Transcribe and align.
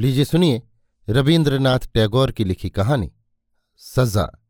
लीजिए 0.00 0.24
सुनिए 0.24 0.62
रविन्द्रनाथ 1.08 1.78
टैगोर 1.94 2.30
की 2.32 2.44
लिखी 2.44 2.68
कहानी, 2.70 3.10
सजा, 3.76 4.40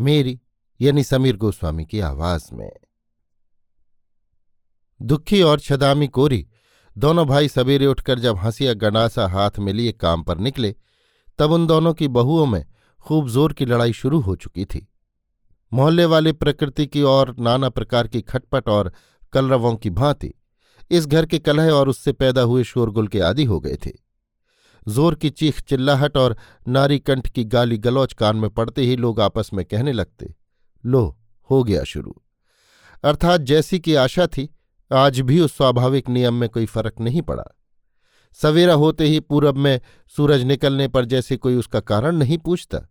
मेरी 0.00 0.40
यानी 0.80 1.02
समीर 1.04 1.36
गोस्वामी 1.36 1.84
की 1.84 2.00
आवाज़ 2.00 2.48
में। 2.54 2.70
दुखी 5.02 5.42
और 5.42 5.60
छदामी 5.60 6.08
कोरी 6.08 6.48
दोनों 6.96 7.26
भाई 7.26 7.48
सवेरे 7.48 7.86
उठकर 7.86 8.18
जब 8.18 8.36
हंसिया 8.36 8.74
गंडासा 8.74 9.26
हाथ 9.28 9.58
में 9.58 9.72
लिए 9.72 9.92
काम 9.92 10.22
पर 10.22 10.38
निकले, 10.38 10.74
तब 11.38 11.50
उन 11.50 11.66
दोनों 11.66 11.94
की 11.94 12.08
बहुओं 12.08 12.46
में 12.46 12.64
खूब 13.00 13.28
ज़ोर 13.28 13.52
की 13.52 13.66
लड़ाई 13.66 13.92
शुरू 13.92 14.20
हो 14.20 14.36
चुकी 14.36 14.64
थी। 14.64 14.86
मोहल्ले 15.72 16.04
वाले 16.04 16.32
प्रकृति 16.32 16.86
की 16.86 17.02
और 17.02 17.36
नाना 17.38 17.68
प्रकार 17.68 18.08
की 18.08 18.20
खटपट 18.20 18.68
और 18.68 18.92
कलरवों 19.32 19.76
की 19.76 19.90
भांति 19.90 20.32
इस 20.90 21.06
घर 21.06 21.26
के 21.26 21.38
कलह 21.38 21.70
और 21.70 21.88
उससे 21.88 22.12
पैदा 22.12 22.42
हुए 22.42 22.64
शोरगुल 22.64 23.08
के 23.08 23.20
आदि 23.20 23.44
हो 23.44 23.60
गए 23.60 23.76
थे। 23.86 24.05
ज़ोर 24.86 25.14
की 25.14 25.30
चीख, 25.30 25.60
चिल्लाहट 25.60 26.16
और 26.16 26.36
नारी 26.68 26.98
कंठ 26.98 27.28
की 27.28 27.44
गाली 27.46 27.78
गलौच 27.78 28.12
कान 28.14 28.36
में 28.36 28.48
पड़ते 28.50 28.82
ही 28.82 28.96
लोग 28.96 29.20
आपस 29.20 29.50
में 29.52 29.64
कहने 29.64 29.92
लगते, 29.92 30.34
लो, 30.84 31.16
हो 31.50 31.62
गया 31.64 31.84
शुरू। 31.84 32.14
अर्थात 33.04 33.40
जैसी 33.42 33.78
की 33.78 33.94
आशा 33.96 34.26
थी, 34.28 34.48
आज 34.90 35.20
भी 35.20 35.40
उस 35.40 35.56
स्वाभाविक 35.56 36.08
नियम 36.08 36.34
में 36.34 36.48
कोई 36.48 36.66
फ़र्क 36.66 37.00
नहीं 37.00 37.22
पड़ा। 37.22 37.44
सवेरा 38.38 38.74
होते 38.74 39.04
ही 39.04 39.20
पूरब 39.20 39.56
में 39.56 39.80
सूरज 40.14 40.42
निकलने 40.44 40.86
पर 40.88 41.04
जैसे 41.04 41.36
कोई 41.36 41.54
उसका 41.56 41.80
कारण 41.82 42.16
नहीं 42.16 42.38
पूछता, 42.38 42.86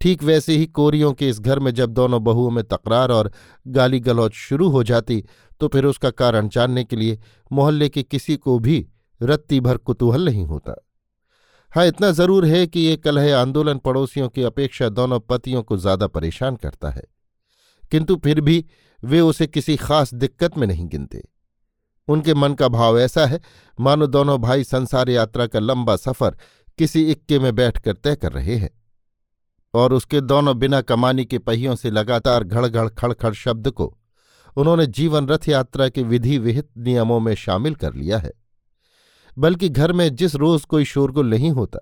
ठीक 0.00 0.22
वैसे 0.22 0.56
ही 0.56 0.66
कोरियों 0.68 1.12
के 1.12 1.28
इस 1.28 1.40
घर 1.40 1.58
में 1.58 1.70
जब 1.72 1.90
दोनों 1.90 2.22
बहुओं 2.24 2.50
में 2.50 2.62
तकरार 2.64 3.10
और 3.10 3.30
गाली 3.66 4.00
गलौच 4.00 4.34
शुरू 4.34 4.68
हो 4.68 4.82
जाती 4.84 5.22
तो 5.60 5.68
फिर 5.68 5.84
उसका 5.84 6.10
कारण 6.12 6.48
जानने 6.48 6.84
के 6.84 6.96
लिए 6.96 7.18
मोहल्ले 7.50 7.88
के 7.88 8.02
किसी 8.02 8.36
को 8.36 8.58
भी 8.58 8.86
रत्ती 9.20 9.60
भर 9.60 9.76
कुतूहल 9.78 10.24
नहीं 10.24 10.44
होता। 10.46 10.74
हाँ 11.74 11.86
इतना 11.86 12.10
ज़रूर 12.10 12.44
है 12.44 12.66
कि 12.66 12.80
ये 12.80 12.96
कलह 12.96 13.36
आंदोलन 13.38 13.78
पड़ोसियों 13.78 14.28
की 14.28 14.42
अपेक्षा 14.42 14.88
दोनों 14.88 15.20
पतियों 15.20 15.62
को 15.62 15.76
ज़्यादा 15.76 16.06
परेशान 16.06 16.56
करता 16.56 16.90
है। 16.90 17.02
किंतु 17.90 18.16
फिर 18.16 18.40
भी 18.40 18.64
वे 19.02 19.20
उसे 19.20 19.46
किसी 19.46 19.76
खास 19.76 20.14
दिक्कत 20.14 20.58
में 20.58 20.66
नहीं 20.66 20.86
गिनते। 20.88 21.22
उनके 22.08 22.34
मन 22.34 22.54
का 22.54 22.68
भाव 22.68 22.98
ऐसा 23.00 23.26
है, 23.26 23.40
मानो 23.78 24.06
दोनों 24.06 24.40
भाई 24.40 24.64
संसार 24.64 25.08
यात्रा 25.08 25.46
का 25.46 25.58
लंबा 25.58 25.96
सफ़र 25.96 26.36
किसी 26.78 27.02
इक्के 27.10 27.38
में 27.38 27.54
बैठकर 27.54 27.92
तय 27.92 28.16
कर 28.16 28.32
रहे 28.32 28.56
हैं। 28.56 28.70
और 29.74 29.92
उसके 29.92 30.20
दोनों 30.20 30.58
बिना 30.58 30.80
कमानी 30.80 31.24
के 31.24 31.38
पहियों 31.38 31.74
से 31.74 31.90
लगातार 31.90 32.44
घड़घड़ 32.44 32.88
खड़खड़ 32.88 33.34
शब्द 33.34 33.70
को 33.70 33.98
उन्होंने 34.56 34.86
जीवन 34.86 35.28
रथ 35.28 35.48
यात्रा 35.48 35.88
के 35.88 36.02
विधि 36.02 36.38
विहित 36.38 36.68
नियमों 36.78 37.20
में 37.20 37.34
शामिल 37.34 37.74
कर 37.74 37.94
लिया 37.94 38.18
है। 38.18 38.32
बल्कि 39.36 39.68
घर 39.68 39.92
में 39.92 40.14
जिस 40.16 40.34
रोज 40.34 40.64
कोई 40.64 40.84
शोरगुल 40.84 41.30
नहीं 41.30 41.50
होता, 41.50 41.78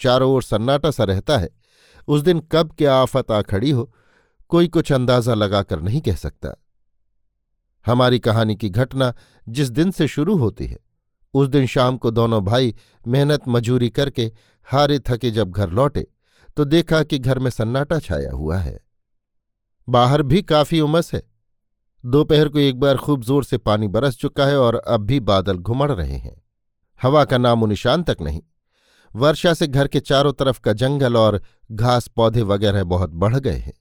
चारों 0.00 0.32
ओर 0.32 0.42
सन्नाटा 0.42 0.90
सा 0.90 1.04
रहता 1.04 1.38
है, 1.38 1.48
उस 2.08 2.22
दिन 2.22 2.40
कब 2.52 2.72
क्या 2.78 2.94
आफत 2.94 3.30
आ 3.30 3.40
खड़ी 3.42 3.70
हो, 3.70 3.92
कोई 4.50 4.68
कुछ 4.68 4.92
अंदाज़ा 4.92 5.34
लगाकर 5.34 5.80
नहीं 5.80 6.00
कह 6.00 6.14
सकता। 6.14 6.54
हमारी 7.86 8.18
कहानी 8.18 8.56
की 8.56 8.68
घटना 8.70 9.12
जिस 9.46 9.70
दिन 9.70 9.90
से 9.90 10.08
शुरू 10.08 10.36
होती 10.36 10.66
है, 10.66 10.78
उस 11.34 11.48
दिन 11.48 11.66
शाम 11.66 11.96
को 11.96 12.10
दोनों 12.10 12.44
भाई 12.44 12.74
मेहनत 13.06 13.48
मजूरी 13.48 13.88
करके 13.90 14.30
हारे 14.66 14.98
थके 14.98 15.30
जब 15.30 15.50
घर 15.50 15.70
लौटे 15.70 16.06
तो 16.56 16.64
देखा 16.64 17.02
कि 17.02 17.18
घर 17.18 17.38
में 17.38 17.50
सन्नाटा 17.50 17.98
छाया 17.98 18.32
हुआ 18.32 18.56
है। 18.56 18.78
बाहर 19.88 20.22
भी 20.22 20.42
काफ़ी 20.42 20.80
उमस 20.80 21.12
है। 21.14 21.22
दोपहर 22.04 22.48
को 22.48 22.58
एक 22.58 22.78
बार 22.80 22.96
खूब 22.96 23.22
ज़ोर 23.24 23.44
से 23.44 23.58
पानी 23.58 23.88
बरस 23.88 24.16
चुका 24.16 24.46
है 24.46 24.58
और 24.58 24.76
अब 24.76 25.00
भी 25.00 25.18
बादल 25.22 25.56
घुमड़ 25.56 25.90
रहे 25.92 26.16
हैं। 26.16 26.36
हवा 27.04 27.24
का 27.24 27.38
नामो 27.38 27.66
निशान 27.66 28.02
तक 28.02 28.16
नहीं। 28.20 28.42
वर्षा 29.16 29.54
से 29.54 29.66
घर 29.66 29.88
के 29.88 30.00
चारों 30.00 30.32
तरफ़ 30.32 30.60
का 30.60 30.72
जंगल 30.72 31.16
और 31.16 31.42
घास 31.72 32.08
पौधे 32.08 32.42
वगैरह 32.42 32.84
बहुत 32.84 33.10
बढ़ 33.10 33.36
गए 33.36 33.56
हैं। 33.56 33.72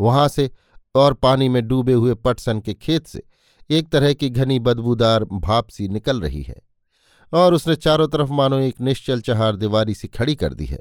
वहाँ 0.00 0.28
से 0.28 0.50
और 0.94 1.14
पानी 1.14 1.48
में 1.48 1.68
डूबे 1.68 1.92
हुए 1.92 2.14
पटसन 2.14 2.60
के 2.60 2.74
खेत 2.74 3.06
से 3.06 3.22
एक 3.70 3.88
तरह 3.88 4.12
की 4.12 4.30
घनी 4.30 4.58
बदबूदार 4.58 5.24
भाप 5.24 5.68
सी 5.68 5.88
निकल 5.88 6.20
रही 6.20 6.42
है 6.42 6.62
और 7.32 7.54
उसने 7.54 7.76
चारों 7.76 8.08
तरफ़ 8.08 8.30
मानो 8.30 8.58
एक 8.58 8.80
निश्चल 8.80 9.20
चहार 9.20 9.56
दीवारी 9.56 9.94
सी 9.94 10.08
खड़ी 10.08 10.34
कर 10.34 10.54
दी 10.54 10.66
है। 10.66 10.80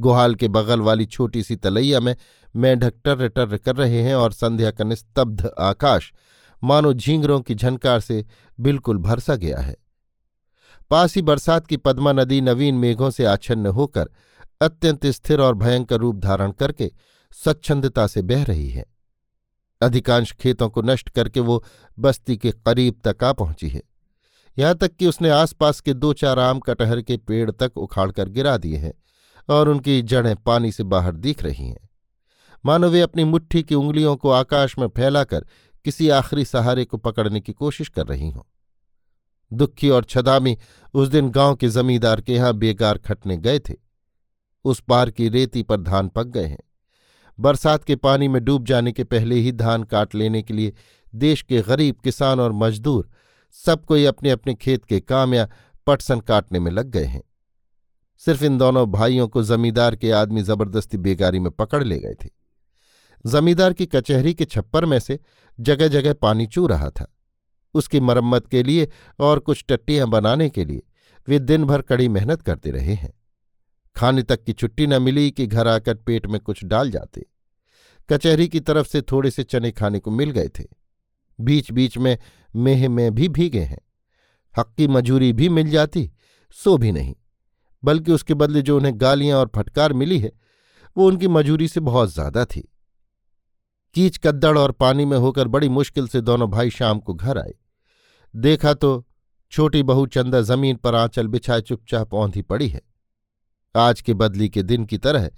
गुहाल 0.00 0.34
के 0.34 0.48
बगल 0.48 0.80
वाली 0.80 1.06
छोटी 1.06 1.42
सी 1.42 1.56
तलैया 1.56 2.00
में 2.00 2.16
मेढक 2.56 2.94
टर्र 3.04 3.28
टर्र 3.28 3.56
कर 3.56 3.76
रहे 3.76 4.02
हैं 4.02 4.14
और 4.14 4.32
संध्या 4.32 4.70
का 4.70 4.84
निस्तब्ध 4.84 5.50
आकाश 5.58 6.12
मानो 6.64 6.92
झींगरों 6.92 7.40
की 7.40 7.54
झनकार 7.54 8.00
से 8.00 8.26
बिल्कुल 8.60 8.98
भरसा 8.98 9.36
गया 9.36 9.58
है। 9.58 9.76
पास 10.90 11.14
ही 11.16 11.22
बरसात 11.22 11.66
की 11.66 11.76
पद्मा 11.76 12.12
नदी 12.12 12.40
नवीन 12.40 12.74
मेघों 12.74 13.10
से 13.10 13.24
आच्छन्न 13.24 13.66
होकर 13.66 14.08
अत्यंत 14.60 15.06
स्थिर 15.06 15.40
और 15.40 15.54
भयंकर 15.54 15.96
रूप 15.96 16.16
धारण 16.16 16.52
करके 16.52 16.90
स्वच्छंदता 17.44 18.06
से 18.06 18.22
बह 18.22 18.44
रही 18.44 18.68
है। 18.70 18.84
अधिकांश 19.80 20.32
खेतों 20.32 20.68
को 20.68 20.82
नष्ट 20.82 21.08
करके 21.08 21.40
वो 21.40 21.64
बस्ती 21.98 22.36
के 22.36 22.50
करीब 22.50 23.00
तक 23.04 23.24
आ 23.24 23.32
पहुँची 23.32 23.68
है। 23.68 23.82
यहाँ 24.58 24.74
तक 24.74 24.96
कि 24.96 25.06
उसने 25.06 25.30
आसपास 25.30 25.80
के 25.80 25.94
दो 25.94 26.12
चार 26.12 26.38
आम 26.38 26.60
कटहर 26.60 27.02
के 27.02 27.16
पेड़ 27.16 27.50
तक 27.50 27.78
उखाड़कर 27.78 28.28
गिरा 28.28 28.56
दिए 28.56 28.76
हैं 28.76 28.92
और 29.48 29.68
उनकी 29.68 30.02
जड़ें 30.02 30.36
पानी 30.36 30.72
से 30.72 30.82
बाहर 30.84 31.16
दिख 31.16 31.42
रही 31.42 31.68
हैं। 31.68 31.88
मानो 32.64 32.88
वे 32.88 33.00
अपनी 33.00 33.24
मुट्ठी 33.24 33.62
की 33.62 33.74
उंगलियों 33.74 34.16
को 34.16 34.30
आकाश 34.30 34.78
में 34.78 34.88
फैलाकर 34.88 35.46
किसी 35.84 36.08
आखिरी 36.08 36.44
सहारे 36.44 36.84
को 36.84 36.96
पकड़ने 36.96 37.40
की 37.40 37.52
कोशिश 37.52 37.88
कर 37.88 38.06
रही 38.06 38.30
हों। 38.30 38.42
दुखी 39.52 39.88
और 39.88 40.04
छदामी 40.04 40.56
उस 40.94 41.08
दिन 41.08 41.30
गाँव 41.30 41.54
के 41.56 41.68
जमींदार 41.68 42.20
के 42.20 42.32
यहाँ 42.32 42.54
बेगार 42.54 42.98
खटने 42.98 43.36
गए 43.36 43.58
थे। 43.58 43.74
उस 44.64 44.80
पार 44.80 45.10
की 45.10 45.28
रेती 45.28 45.62
पर 45.62 45.80
धान 45.80 46.08
पक 46.08 46.26
गए 46.26 46.46
हैं। 46.46 46.58
बरसात 47.38 47.84
के 47.84 47.96
पानी 47.96 48.28
में 48.28 48.44
डूब 48.44 48.64
जाने 48.64 48.92
के 48.92 49.04
पहले 49.04 49.34
ही 49.34 49.52
धान 49.52 49.82
काट 49.82 50.14
लेने 50.14 50.42
के 50.42 50.54
लिए 50.54 50.72
देश 51.14 51.42
के 51.42 51.62
गरीब, 51.62 51.96
किसान 52.04 52.40
और 52.40 52.52
मजदूर 52.52 53.10
सब 53.52 53.84
कोई 53.84 54.04
अपने 54.04 54.30
अपने 54.30 54.54
खेत 54.54 54.84
के 54.84 55.00
काम 55.00 55.34
या 55.34 55.48
पटसन 55.86 56.20
काटने 56.20 56.58
में 56.58 56.70
लग 56.70 56.86
गए 56.86 57.04
हैं। 57.04 57.22
सिर्फ़ 58.18 58.44
इन 58.44 58.58
दोनों 58.58 58.86
भाइयों 58.90 59.28
को 59.28 59.42
जमींदार 59.42 59.96
के 59.96 60.10
आदमी 60.10 60.42
ज़बरदस्ती 60.42 60.98
बेगारी 60.98 61.38
में 61.38 61.50
पकड़ 61.52 61.84
ले 61.84 61.98
गए 61.98 62.14
थे। 62.24 62.28
जमींदार 63.26 63.72
की 63.72 63.86
कचहरी 63.86 64.34
के 64.34 64.44
छप्पर 64.44 64.84
में 64.84 64.98
से 64.98 65.18
जगह 65.60 65.88
जगह 65.88 66.12
पानी 66.12 66.46
चू 66.46 66.66
रहा 66.66 66.90
था। 66.90 67.16
उसकी 67.74 68.00
मरम्मत 68.00 68.46
के 68.46 68.62
लिए 68.62 68.88
और 69.18 69.38
कुछ 69.38 69.64
टट्टियाँ 69.68 70.08
बनाने 70.08 70.50
के 70.50 70.64
लिए। 70.64 70.82
वे 71.28 71.38
दिन 71.38 71.64
भर 71.64 71.82
कड़ी 71.82 72.08
मेहनत 72.08 72.42
करते 72.42 72.70
रहे 72.70 72.94
हैं। 72.94 73.12
खाने 73.96 74.22
तक 74.22 74.44
की 74.44 74.52
छुट्टी 74.52 74.86
न 74.86 75.02
मिली 75.02 75.30
कि 75.30 75.46
घर 75.46 75.68
आकर 75.68 75.94
पेट 75.94 76.26
में 76.26 76.40
कुछ 76.40 76.64
डाल 76.64 76.90
जाते। 76.90 77.26
कचहरी 78.08 78.48
की 78.48 78.60
तरफ़ 78.60 78.88
से 78.88 79.02
थोड़े 79.02 79.30
से 79.30 79.42
चने 79.42 79.70
खाने 79.70 79.98
को 79.98 80.10
मिल 80.10 80.30
गए 80.30 80.48
थे। 80.48 80.64
बीच 81.40 81.72
बीच 81.72 81.98
में 81.98 82.18
मेह 82.56 82.88
में 82.88 83.14
भी 83.14 83.28
भीगे 83.28 83.60
हैं। 83.60 83.80
हक्की 84.58 84.88
मजूरी 84.88 85.32
भी 85.32 85.48
मिल 85.48 85.70
जाती, 85.70 86.10
सो 86.50 86.78
भी 86.78 86.92
नहीं। 86.92 87.14
बल्कि 87.84 88.12
उसके 88.12 88.34
बदले 88.34 88.62
जो 88.62 88.76
उन्हें 88.76 89.00
गालियाँ 89.00 89.38
और 89.38 89.50
फटकार 89.56 89.92
मिली 89.92 90.18
है, 90.18 90.32
वो 90.96 91.06
उनकी 91.06 91.28
मजूरी 91.28 91.68
से 91.68 91.80
बहुत 91.80 92.12
ज़्यादा 92.12 92.44
थी। 92.44 92.68
कीच 93.94 94.18
कद्दड़ 94.18 94.58
और 94.58 94.72
पानी 94.72 95.04
में 95.04 95.16
होकर 95.18 95.48
बड़ी 95.48 95.68
मुश्किल 95.68 96.08
से 96.08 96.20
दोनों 96.20 96.50
भाई 96.50 96.70
शाम 96.70 96.98
को 96.98 97.14
घर 97.14 97.38
आए। 97.38 97.54
देखा 98.34 98.74
तो 98.74 99.06
छोटी 99.52 99.82
बहू 99.82 100.06
चंदा 100.06 100.40
ज़मीन 100.40 100.76
पर 100.76 100.94
आंचल 100.94 101.28
बिछाए 101.28 101.60
चुपचाप 101.60 102.14
औंधी 102.14 102.42
पड़ी 102.42 102.68
है। 102.68 102.82
आज 103.74 104.00
के 104.00 104.14
बदली 104.14 104.48
के 104.48 104.62
दिन 104.62 104.84
की 104.84 104.98
तरह 104.98 105.30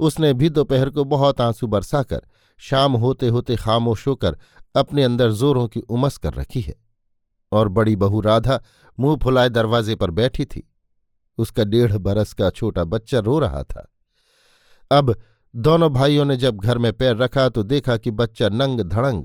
उसने 0.00 0.32
भी 0.34 0.48
दोपहर 0.48 0.90
को 0.90 1.04
बहुत 1.04 1.40
आँसू 1.40 1.66
बरसाकर 1.66 2.20
शाम 2.58 2.92
होते 2.92 3.28
होते 3.28 3.56
खामोश 3.56 4.06
होकर 4.06 4.36
अपने 4.76 5.04
अंदर 5.04 5.32
जोरों 5.32 5.66
की 5.68 5.80
उमस 5.80 6.16
कर 6.16 6.34
रखी 6.34 6.60
है 6.60 6.74
और 7.52 7.68
बड़ी 7.68 7.96
बहू 7.96 8.20
राधा 8.20 8.60
मुँह 8.98 9.16
फुलाए 9.16 9.48
दरवाजे 9.48 9.94
पर 9.94 10.10
बैठी 10.10 10.44
थी। 10.44 10.68
उसका 11.38 11.64
डेढ़ 11.64 11.96
बरस 11.96 12.32
का 12.32 12.50
छोटा 12.50 12.84
बच्चा 12.84 13.18
रो 13.18 13.38
रहा 13.38 13.62
था। 13.62 13.88
अब 14.90 15.14
दोनों 15.54 15.92
भाइयों 15.92 16.24
ने 16.24 16.36
जब 16.36 16.56
घर 16.56 16.78
में 16.78 16.92
पैर 16.92 17.16
रखा 17.16 17.48
तो 17.48 17.62
देखा 17.62 17.96
कि 17.96 18.10
बच्चा 18.10 18.48
नंग 18.48 18.80
धड़ंग, 18.80 19.24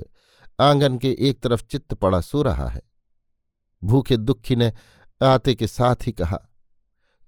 आँगन 0.60 0.98
के 0.98 1.16
एक 1.20 1.40
तरफ़ 1.40 1.64
चित्त 1.64 1.94
पड़ा 1.94 2.22
सो 2.22 2.42
रहा 2.42 2.68
है। 2.68 2.82
भूखे 3.82 4.18
दुखी 4.18 4.56
ने 4.56 4.72
आते 5.22 5.56
के 5.56 5.68
साथ 5.68 6.08
ही 6.08 6.12
कहा, 6.12 6.40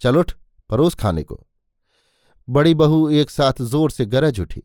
चल 0.01 0.17
उठ 0.17 0.31
परोस 0.69 0.95
खाने 0.95 1.23
को। 1.23 1.39
बड़ी 2.47 2.73
बहू 2.75 3.09
एक 3.09 3.29
साथ 3.29 3.61
ज़ोर 3.61 3.91
से 3.91 4.05
गरज 4.05 4.39
उठी। 4.39 4.63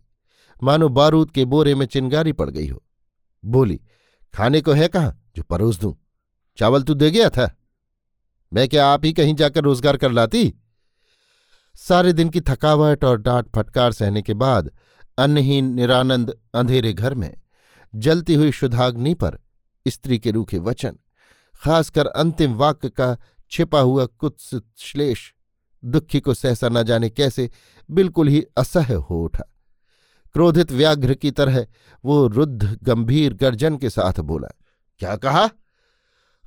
मानो 0.62 0.88
बारूद 0.88 1.30
के 1.30 1.44
बोरे 1.44 1.74
में 1.74 1.86
चिंगारी 1.86 2.32
पड़ 2.32 2.48
गई 2.50 2.68
हो। 2.68 2.82
बोली, 3.44 3.80
खाने 4.34 4.60
को 4.60 4.72
है 4.72 4.88
कहाँ? 4.88 5.16
जो 5.36 5.42
परोस 5.42 5.78
दूँ। 5.80 5.94
चावल 6.58 6.82
तू 6.82 6.94
दे 6.94 7.10
गया 7.10 7.28
था। 7.30 7.50
मैं 8.52 8.68
क्या 8.68 8.86
आप 8.86 9.04
ही 9.04 9.12
कहीं 9.12 9.34
जाकर 9.34 9.64
रोज़गार 9.64 9.96
कर 9.96 10.12
लाती? 10.12 10.52
सारे 11.80 12.12
दिन 12.12 12.28
की 12.28 12.40
थकावट 12.40 13.04
और 13.04 13.20
डांट 13.20 13.46
फटकार 13.56 13.92
सहने 13.92 14.22
के 14.22 14.34
बाद 14.34 14.70
अन्नहीन 15.18 15.74
निरानंद 15.74 16.34
अंधेरे 16.54 16.92
घर 16.92 17.14
में 17.14 17.34
जलती 17.94 18.34
हुई 18.34 18.52
शुद्धाग्नि 18.52 19.14
पर 19.14 19.38
स्त्री 19.86 20.18
के 20.18 20.30
रूखे 20.30 20.58
वचन, 20.58 20.96
खासकर 21.62 22.06
अंतिम 22.06 22.54
वाक्य 22.54 22.88
का 22.88 23.16
छिपा 23.50 23.80
हुआ 23.80 24.04
कुत्स 24.06 24.54
श्लेष, 24.78 25.20
दुखी 25.84 26.20
को 26.20 26.34
सहसा 26.34 26.68
न 26.68 26.82
जाने 26.82 27.10
कैसे 27.10 27.50
बिल्कुल 27.90 28.28
ही 28.28 28.44
असह्य 28.56 28.94
हो 28.94 29.22
उठा। 29.24 29.44
क्रोधित 30.32 30.72
व्याघ्र 30.72 31.14
की 31.14 31.30
तरह 31.30 31.66
वो 32.04 32.26
रुद्ध, 32.26 32.78
गंभीर 32.82 33.34
गर्जन 33.34 33.76
के 33.76 33.90
साथ 33.90 34.20
बोला, 34.20 34.48
क्या 35.00 35.16
कहा? 35.16 35.48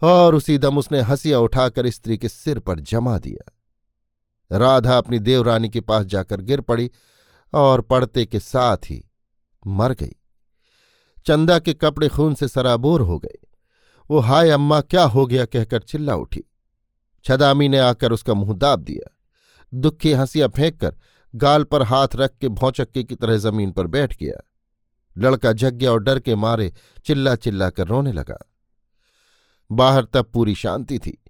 और 0.03 0.35
उसी 0.35 0.57
दम 0.57 0.77
उसने 0.77 1.01
हंसिया 1.01 1.39
उठाकर 1.39 1.89
स्त्री 1.89 2.17
के 2.17 2.29
सिर 2.29 2.59
पर 2.59 2.79
जमा 2.79 3.17
दिया। 3.17 3.51
राधा 4.53 4.97
अपनी 4.97 5.19
देवरानी 5.19 5.69
के 5.69 5.81
पास 5.81 6.05
जाकर 6.05 6.41
गिर 6.41 6.61
पड़ी 6.61 6.91
और 7.53 7.81
पड़ते 7.81 8.25
के 8.25 8.39
साथ 8.39 8.77
ही 8.77 9.09
मर 9.67 9.93
गई। 9.93 10.15
चंदा 11.25 11.59
के 11.59 11.73
कपड़े 11.73 12.07
खून 12.09 12.33
से 12.33 12.47
सराबोर 12.47 13.01
हो 13.01 13.19
गए। 13.19 13.47
वो, 14.09 14.19
हाय 14.19 14.49
अम्मा, 14.49 14.81
क्या 14.81 15.03
हो 15.03 15.25
गया? 15.25 15.45
कहकर 15.45 15.79
चिल्ला 15.79 16.15
उठी। 16.15 16.43
छदामी 17.25 17.69
ने 17.69 17.79
आकर 17.79 18.11
उसका 18.11 18.33
मुँह 18.33 18.53
दाब 18.53 18.79
दिया। 18.79 19.17
दुखी 19.73 20.11
हंसियाँ 20.11 20.49
फेंक 20.49 20.79
कर 20.79 20.95
गाल 21.35 21.63
पर 21.63 21.83
हाथ 21.83 22.07
रख 22.15 22.37
के 22.41 22.47
भौचक्के 22.49 23.03
की 23.03 23.15
तरह 23.15 23.37
ज़मीन 23.37 23.71
पर 23.71 23.87
बैठ 23.87 24.17
गया। 24.19 24.49
लड़का 25.17 25.51
जग 25.51 25.73
गया 25.73 25.91
और 25.91 25.99
डर 25.99 26.19
के 26.19 26.35
मारे 26.35 26.73
चिल्ला 27.05 27.35
चिल्ला 27.35 27.69
कर 27.69 27.87
रोने 27.87 28.11
लगा। 28.11 28.51
बाहर 29.71 30.05
तब 30.05 30.25
पूरी 30.25 30.55
शांति 30.55 30.99
थी। 30.99 31.23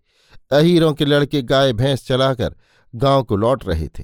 अहीरों 0.51 0.93
के 0.93 1.05
लड़के 1.05 1.41
गाय 1.41 1.73
भैंस 1.73 2.07
चलाकर 2.07 2.55
गाँव 2.95 3.23
को 3.23 3.35
लौट 3.35 3.65
रहे 3.67 3.87
थे। 3.87 4.03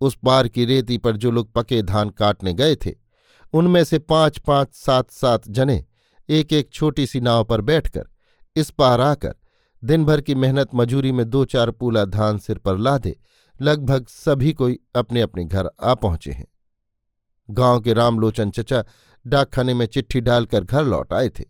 उस 0.00 0.16
पार 0.24 0.48
की 0.48 0.64
रेती 0.64 0.98
पर 0.98 1.16
जो 1.16 1.30
लोग 1.30 1.52
पके 1.52 1.82
धान 1.82 2.10
काटने 2.10 2.54
गए 2.54 2.76
थे, 2.76 2.94
उनमें 3.52 3.84
से 3.84 3.98
पाँच 3.98 4.38
पाँच 4.38 4.74
सात 4.74 5.10
सात 5.10 5.48
जने 5.48 5.84
एक 6.28 6.52
एक 6.52 6.70
छोटी 6.72 7.06
सी 7.06 7.20
नाव 7.20 7.44
पर 7.44 7.60
बैठकर 7.60 8.08
इस 8.56 8.70
पार 8.70 9.00
आकर 9.00 9.34
दिन 9.84 10.04
भर 10.04 10.20
की 10.20 10.34
मेहनत 10.34 10.68
मजूरी 10.74 11.12
में 11.12 11.28
दो 11.30 11.44
चार 11.44 11.70
पूला 11.70 12.04
धान 12.04 12.38
सिर 12.38 12.58
पर 12.58 12.78
लादे, 12.78 13.16
लगभग 13.62 14.06
सभी 14.06 14.52
कोई 14.52 14.78
अपने 14.94 15.20
अपने 15.20 15.44
घर 15.44 15.70
आ 15.82 15.94
पहुँचे 15.94 16.32
हैं। 16.32 16.46
गाँव 17.50 17.80
के 17.80 17.92
रामलोचन 17.92 18.50
चचा 18.50 18.84
डाकखाने 19.26 19.74
में 19.74 19.86
चिट्ठी 19.86 20.20
डालकर 20.20 20.64
घर 20.64 20.84
लौट 20.84 21.12
आए 21.12 21.28
थे 21.28 21.44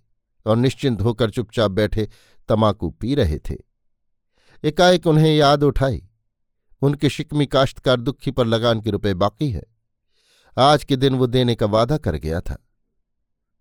और 0.46 0.56
निश्चिंत 0.56 1.02
होकर 1.02 1.30
चुपचाप 1.30 1.70
बैठे 1.70 2.08
तमाकू 2.48 2.90
पी 2.90 3.14
रहे 3.14 3.38
थे। 3.38 3.56
एकाएक 4.64 5.06
उन्हें 5.06 5.34
याद 5.36 5.62
उठाई 5.62 6.06
उनके 6.82 7.08
शिकमी 7.08 7.46
काश्तकार 7.46 8.00
दुखी 8.00 8.30
पर 8.30 8.46
लगान 8.46 8.80
के 8.80 8.90
रुपए 8.90 9.14
बाकी 9.14 9.50
है। 9.50 9.62
आज 10.58 10.84
के 10.84 10.96
दिन 10.96 11.14
वो 11.14 11.26
देने 11.26 11.54
का 11.54 11.66
वादा 11.66 11.96
कर 11.96 12.16
गया 12.16 12.40
था। 12.40 12.66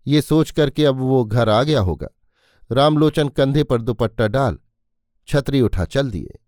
ये 0.06 0.20
सोच 0.20 0.50
करके 0.50 0.84
अब 0.84 0.96
वो 0.96 1.24
घर 1.24 1.48
आ 1.48 1.62
गया 1.62 1.80
होगा। 1.80 2.08
रामलोचन 2.72 3.28
कंधे 3.28 3.62
पर 3.62 3.82
दुपट्टा 3.82 4.28
डाल, 4.28 4.58
छतरी 5.28 5.60
उठा 5.60 5.84
चल 5.84 6.10
दिए। 6.10 6.38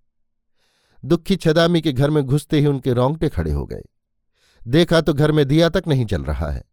दुखी 1.05 1.37
छदामी 1.37 1.81
के 1.81 1.93
घर 1.93 2.11
में 2.11 2.25
घुसते 2.25 2.61
ही 2.61 2.67
उनके 2.67 2.93
रोंगटे 2.93 3.29
खड़े 3.29 3.53
हो 3.53 3.67
गए। 3.67 3.83
देखा 4.67 5.01
तो 5.01 5.15
घर 5.15 5.33
में 5.33 5.49
दिया 5.49 5.69
तक 5.69 5.85
नहीं 5.89 6.07
जल 6.07 6.23
रहा 6.23 6.51
है। 6.51 6.65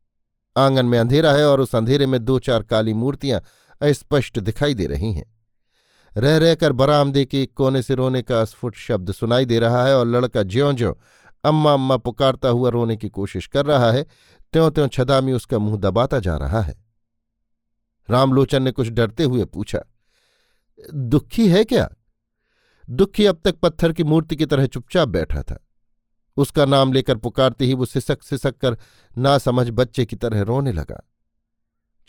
आँगन 0.57 0.85
में 0.85 0.99
अंधेरा 0.99 1.33
है 1.33 1.47
और 1.47 1.59
उस 1.59 1.75
अंधेरे 1.75 2.05
में 2.05 2.25
दो 2.25 2.39
चार 2.39 2.63
काली 2.63 2.93
मूर्तियाँ 2.93 3.41
अस्पष्ट 3.81 4.39
दिखाई 4.39 4.73
दे 4.73 4.85
रही 4.85 5.13
हैं। 5.13 5.38
रह 6.17 6.37
रहकर 6.37 6.71
बरामदे 6.71 7.25
के 7.25 7.41
एक 7.43 7.53
कोने 7.53 7.81
से 7.81 7.95
रोने 7.95 8.21
का 8.21 8.41
अस्फुट 8.41 8.75
शब्द 8.75 9.11
सुनाई 9.11 9.45
दे 9.45 9.59
रहा 9.59 9.85
है 9.85 9.97
और 9.97 10.07
लड़का 10.07 10.43
ज्यो 10.43 10.73
ज्यो 10.73 10.99
अम्मा 11.43 11.73
अम्मा 11.73 11.97
पुकारता 11.97 12.49
हुआ 12.49 12.69
रोने 12.69 12.97
की 12.97 13.09
कोशिश 13.09 13.47
कर 13.47 13.65
रहा 13.65 13.91
है 13.91 14.03
त्यों 14.53 14.71
त्यों 14.71 14.87
छदामी 14.87 15.33
उसका 15.33 15.59
मुँह 15.59 15.77
दबाता 15.77 16.19
जा 16.19 16.37
रहा 16.37 16.61
है। 16.61 16.75
रामलोचन 18.09 18.63
ने 18.63 18.71
कुछ 18.71 18.89
डरते 18.89 19.23
हुए 19.23 19.45
पूछा, 19.45 19.79
दुखी 20.93 21.47
है 21.49 21.63
क्या? 21.63 21.89
दुखी 22.89 23.25
अब 23.25 23.41
तक 23.43 23.55
पत्थर 23.55 23.93
की 23.93 24.03
मूर्ति 24.03 24.35
की 24.35 24.45
तरह 24.45 24.65
चुपचाप 24.65 25.07
बैठा 25.07 25.41
था। 25.41 25.65
उसका 26.37 26.65
नाम 26.65 26.93
लेकर 26.93 27.15
पुकारते 27.15 27.65
ही 27.65 27.73
वो 27.73 27.85
सिसक 27.85 28.23
सिसक 28.23 28.57
कर 28.57 28.77
ना 29.17 29.37
समझ 29.37 29.69
बच्चे 29.69 30.05
की 30.05 30.15
तरह 30.15 30.41
रोने 30.41 30.71
लगा। 30.71 31.01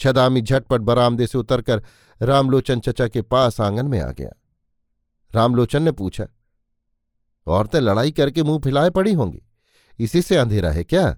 छदामी 0.01 0.41
झटपट 0.41 0.81
बरामदे 0.81 1.27
से 1.27 1.39
उतरकर 1.39 1.83
रामलोचन 2.21 2.81
चचा 2.81 3.09
के 3.09 3.23
पास 3.23 3.61
आँगन 3.61 3.87
में 3.87 4.01
आ 4.01 4.11
गया। 4.11 4.31
रामलोचन 5.31 5.83
ने 5.83 5.93
पूछा, 5.93 6.27
औरतें 7.47 7.81
लड़ाई 7.81 8.11
करके 8.11 8.43
मुँह 8.43 8.59
फिलाए 8.59 8.91
पड़ी 8.91 9.13
होंगी। 9.13 9.43
इसी 9.99 10.23
से 10.23 10.37
अंधेरा 10.37 10.71
है 10.71 10.85
क्या? 10.85 11.17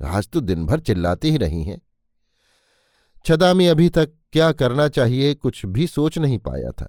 आज 0.00 0.28
तो 0.28 0.40
दिन 0.40 0.64
भर 0.66 0.80
चिल्लाती 0.80 1.30
ही 1.30 1.36
रही 1.36 1.62
हैं। 1.64 1.80
छदामी 3.26 3.66
अभी 3.66 3.88
तक 3.88 4.12
क्या 4.32 4.50
करना 4.52 4.88
चाहिए 4.88 5.34
कुछ 5.34 5.64
भी 5.66 5.86
सोच 5.86 6.18
नहीं 6.18 6.38
पाया 6.38 6.70
था। 6.70 6.88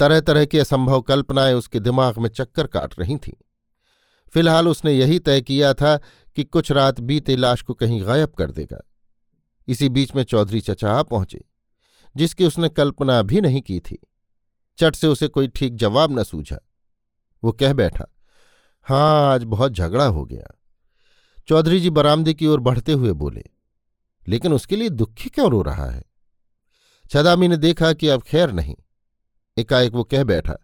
तरह 0.00 0.20
तरह 0.20 0.44
की 0.44 0.58
असंभव 0.58 1.00
कल्पनाएँ 1.00 1.54
उसके 1.54 1.80
दिमाग 1.80 2.18
में 2.18 2.28
चक्कर 2.28 2.66
काट 2.66 2.98
रही 2.98 3.16
थीं। 3.16 3.32
फ़िलहाल 4.34 4.68
उसने 4.68 4.92
यही 4.92 5.18
तय 5.18 5.40
किया 5.40 5.72
था 5.74 5.96
कि 6.36 6.44
कुछ 6.44 6.72
रात 6.72 7.00
बीते 7.00 7.36
लाश 7.36 7.62
को 7.62 7.74
कहीं 7.74 8.04
गायब 8.06 8.28
कर 8.28 8.50
देगा। 8.50 8.80
इसी 9.68 9.88
बीच 9.88 10.14
में 10.14 10.22
चौधरी 10.24 10.60
चचा 10.60 10.92
आ 10.92 11.02
पहुँचे, 11.02 11.44
जिसकी 12.16 12.44
उसने 12.44 12.68
कल्पना 12.68 13.20
भी 13.22 13.40
नहीं 13.40 13.60
की 13.62 13.78
थी। 13.80 13.98
चट 14.78 14.94
से 14.94 15.06
उसे 15.06 15.28
कोई 15.28 15.48
ठीक 15.48 15.76
जवाब 15.76 16.18
न 16.18 16.22
सूझा। 16.22 16.58
वो 17.42 17.52
कह 17.52 17.72
बैठा 17.72 18.06
हाँ 18.86 19.32
आज 19.32 19.44
बहुत 19.44 19.72
झगड़ा 19.72 20.06
हो 20.06 20.24
गया। 20.24 20.54
चौधरी 21.48 21.80
जी 21.80 21.90
बरामदे 21.90 22.34
की 22.34 22.46
ओर 22.46 22.60
बढ़ते 22.60 22.92
हुए 22.92 23.12
बोले, 23.12 23.44
लेकिन 24.26 24.52
उसके 24.52 24.76
लिए 24.76 24.88
दुखी 24.88 25.28
क्यों 25.28 25.50
रो 25.50 25.62
रहा 25.62 25.90
है? 25.90 26.04
छदामी 27.10 27.48
ने 27.48 27.56
देखा 27.56 27.92
कि 27.92 28.08
अब 28.08 28.22
खैर 28.22 28.52
नहीं। 28.52 28.74
एकाएक 29.56 29.92
वो 29.92 30.04
कह 30.04 30.24
बैठा, 30.24 30.56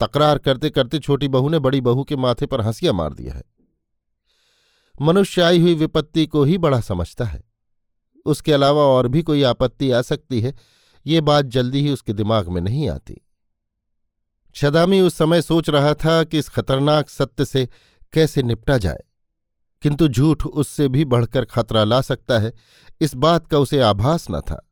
तकरार 0.00 0.38
करते 0.38 0.70
करते 0.70 0.98
छोटी 0.98 1.28
बहू 1.28 1.48
ने 1.48 1.58
बड़ी 1.58 1.80
बहू 1.80 2.04
के 2.04 2.16
माथे 2.16 2.46
पर 2.46 2.60
हंसिया 2.60 2.92
मार 2.92 3.14
दिया 3.14 3.34
है। 3.34 3.42
मनुष्य 5.00 5.42
आई 5.42 5.60
हुई 5.60 5.74
विपत्ति 5.74 6.26
को 6.26 6.44
ही 6.44 6.58
बड़ा 6.58 6.80
समझता 6.80 7.24
है। 7.24 7.42
उसके 8.26 8.52
अलावा 8.52 8.82
और 8.86 9.08
भी 9.08 9.22
कोई 9.22 9.42
आपत्ति 9.42 9.90
आ 9.90 10.02
सकती 10.02 10.40
है, 10.40 10.54
ये 11.06 11.20
बात 11.20 11.44
जल्दी 11.44 11.80
ही 11.80 11.90
उसके 11.90 12.12
दिमाग 12.12 12.48
में 12.48 12.60
नहीं 12.60 12.88
आती। 12.88 13.20
छदामी 14.54 15.00
उस 15.00 15.14
समय 15.14 15.42
सोच 15.42 15.68
रहा 15.70 15.94
था 15.94 16.22
कि 16.24 16.38
इस 16.38 16.48
खतरनाक 16.48 17.08
सत्य 17.08 17.44
से 17.44 17.68
कैसे 18.12 18.42
निपटा 18.42 18.78
जाए, 18.78 19.02
किंतु 19.82 20.08
झूठ 20.08 20.44
उससे 20.46 20.88
भी 20.88 21.04
बढ़कर 21.04 21.44
खतरा 21.44 21.84
ला 21.84 22.00
सकता 22.00 22.38
है, 22.38 22.52
इस 23.00 23.14
बात 23.14 23.46
का 23.46 23.58
उसे 23.58 23.80
आभास 23.80 24.26
न 24.30 24.40
था। 24.40 24.66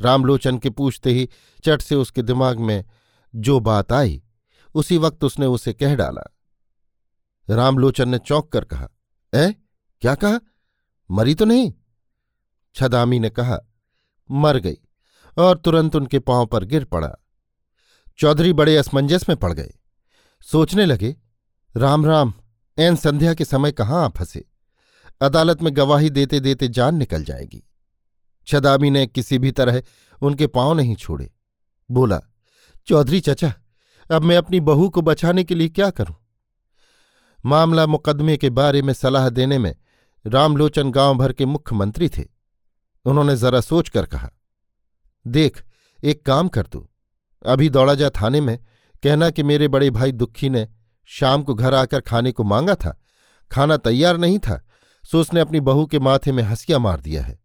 रामलोचन 0.00 0.58
के 0.58 0.70
पूछते 0.70 1.10
ही 1.10 1.28
चट 1.64 1.82
से 1.82 1.94
उसके 1.94 2.22
दिमाग 2.22 2.58
में 2.58 2.84
जो 3.34 3.58
बात 3.60 3.92
आई, 3.92 4.22
उसी 4.74 4.98
वक्त 4.98 5.24
उसने 5.24 5.46
उसे 5.46 5.72
कह 5.72 5.94
डाला। 5.94 6.22
रामलोचन 7.48 8.08
ने 8.08 8.18
चौंक 8.18 8.50
कर 8.52 8.64
कहा 8.64 8.88
ए 9.32 9.52
क्या 10.02 10.14
कहा? 10.14 10.40
मरी 11.10 11.34
तो 11.34 11.44
नहीं? 11.44 11.72
छदामी 12.74 13.18
ने 13.18 13.30
कहा, 13.30 13.58
मर 14.30 14.58
गई, 14.58 14.76
और 15.38 15.58
तुरंत 15.58 15.96
उनके 15.96 16.18
पाँव 16.18 16.46
पर 16.46 16.64
गिर 16.64 16.84
पड़ा। 16.84 17.14
चौधरी 18.18 18.52
बड़े 18.52 18.76
असमंजस 18.76 19.28
में 19.28 19.38
पड़ 19.38 19.52
गए। 19.52 19.74
सोचने 20.40 20.86
लगे, 20.86 21.16
राम 21.76 22.06
राम 22.06 22.34
एन 22.78 22.96
संध्या 22.96 23.34
के 23.34 23.44
समय 23.44 23.72
कहाँ 23.72 24.04
आ 24.04 24.08
फंसे? 24.08 24.48
अदालत 25.20 25.62
में 25.62 25.76
गवाही 25.76 26.10
देते 26.10 26.40
देते 26.40 26.68
जान 26.68 26.96
निकल 26.96 27.24
जाएगी। 27.24 27.68
छदामी 28.46 28.90
ने 28.90 29.06
किसी 29.06 29.38
भी 29.38 29.52
तरह 29.52 29.82
उनके 30.22 30.46
पाँव 30.46 30.74
नहीं 30.74 30.96
छोड़े। 30.96 31.32
बोला, 31.90 32.20
चौधरी 32.86 33.20
चचा, 33.20 33.54
अब 34.10 34.22
मैं 34.22 34.36
अपनी 34.36 34.60
बहू 34.60 34.88
को 34.88 35.02
बचाने 35.02 35.44
के 35.44 35.54
लिए 35.54 35.68
क्या 35.68 35.90
करूँ? 35.90 36.16
मामला 37.46 37.86
मुकदमे 37.86 38.36
के 38.36 38.50
बारे 38.50 38.82
में 38.82 38.92
सलाह 38.92 39.28
देने 39.28 39.58
में 39.58 39.76
रामलोचन 40.26 40.90
गाँव 40.90 41.18
भर 41.18 41.32
के 41.32 41.46
मुख्यमंत्री 41.46 42.08
थे। 42.08 42.31
उन्होंने 43.06 43.36
जरा 43.36 43.60
सोचकर 43.60 44.06
कहा, 44.06 44.30
देख, 45.26 45.62
एक 45.98 46.24
काम 46.26 46.48
कर 46.48 46.66
तू। 46.66 46.88
अभी 47.44 47.68
दौड़ा 47.68 47.94
जा 47.94 48.10
थाने 48.10 48.40
में, 48.40 48.58
कहना 49.02 49.30
कि 49.30 49.42
मेरे 49.42 49.68
बड़े 49.68 49.90
भाई 49.90 50.12
दुखी 50.12 50.50
ने 50.50 50.66
शाम 51.10 51.42
को 51.42 51.54
घर 51.54 51.74
आकर 51.74 52.00
खाने 52.00 52.32
को 52.32 52.44
मांगा 52.44 52.74
था, 52.74 52.98
खाना 53.50 53.76
तैयार 53.76 54.16
नहीं 54.16 54.38
था, 54.38 54.60
सो 55.04 55.20
उसने 55.20 55.40
अपनी 55.40 55.60
बहू 55.60 55.86
के 55.86 55.98
माथे 55.98 56.32
में 56.32 56.42
हंसिया 56.42 56.78
मार 56.78 57.00
दिया 57.00 57.22
है। 57.22 57.38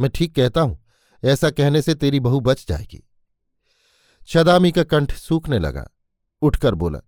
मैं 0.00 0.10
ठीक 0.10 0.34
कहता 0.34 0.60
हूँ, 0.60 0.78
ऐसा 1.22 1.50
कहने 1.50 1.82
से 1.82 1.94
तेरी 1.94 2.20
बहू 2.20 2.40
बच 2.40 2.66
जाएगी। 2.68 3.02
शदामी 4.28 4.70
का 4.72 4.82
कंठ 4.82 5.12
सूखने 5.12 5.58
लगा। 5.58 5.86
उठकर 6.42 6.74
बोला, 6.74 6.98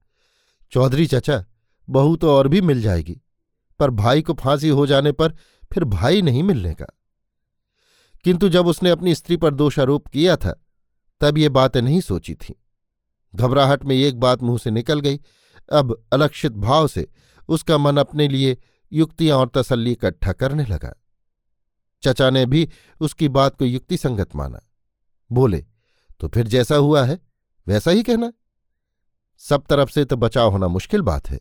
चौधरी 0.73 1.07
चचा, 1.07 1.45
बहू 1.89 2.17
तो 2.17 2.31
और 2.31 2.49
भी 2.49 2.61
मिल 2.61 2.83
जाएगी, 2.83 3.21
पर 3.81 3.91
भाई 3.91 4.23
को 4.23 4.35
फांसी 4.35 4.69
हो 4.69 4.87
जाने 4.87 5.13
पर 5.13 5.37
फिर 5.73 5.85
भाई 5.85 6.23
नहीं 6.23 6.43
मिलने 6.43 6.75
का। 6.75 6.87
किंतु 8.25 8.49
जब 8.49 8.67
उसने 8.67 8.91
अपनी 8.91 9.15
स्त्री 9.15 9.37
पर 9.37 9.55
दोषारोप 9.55 10.07
किया 10.07 10.37
था, 10.37 10.65
तब 11.21 11.39
ये 11.39 11.49
बातें 11.49 11.83
नहीं 11.83 12.01
सोची 12.01 12.35
थी। 12.35 12.55
घबराहट 13.35 13.85
में 13.85 13.97
एक 13.97 14.21
बात 14.21 14.43
मुँह 14.43 14.59
से 14.59 14.71
निकल 14.71 15.01
गई। 15.01 15.21
अब 15.73 16.05
अलक्षित 16.13 16.53
भाव 16.53 16.89
से 16.89 17.09
उसका 17.49 17.79
मन 17.79 17.97
अपने 17.97 18.29
लिए 18.29 18.57
युक्तियाँ 18.93 19.39
और 19.39 19.51
तसल्ली 19.55 19.93
इकट्ठा 19.93 20.33
करने 20.33 20.65
लगा। 20.65 20.93
चचा 22.03 22.31
ने 22.31 22.47
भी 22.47 22.69
उसकी 23.01 23.29
बात 23.29 23.57
को 23.57 23.65
युक्तिसंगत 23.65 24.37
माना। 24.37 24.61
बोले 25.33 25.65
तो 26.21 26.29
फिर 26.29 26.47
जैसा 26.47 26.77
हुआ 26.77 27.05
है, 27.05 27.21
वैसा 27.67 27.91
ही 27.91 28.03
कहना। 28.03 28.33
सब 29.39 29.67
तरफ़ 29.67 29.91
से 29.91 30.05
तो 30.05 30.17
बचाव 30.17 30.51
होना 30.51 30.69
मुश्किल 30.69 31.03
बात 31.03 31.31
है। 31.31 31.41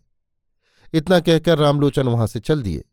इतना 0.93 1.19
कहकर 1.19 1.57
रामलोचन 1.57 2.07
वहाँ 2.07 2.27
से 2.27 2.39
चल 2.39 2.61
दिए 2.61 2.83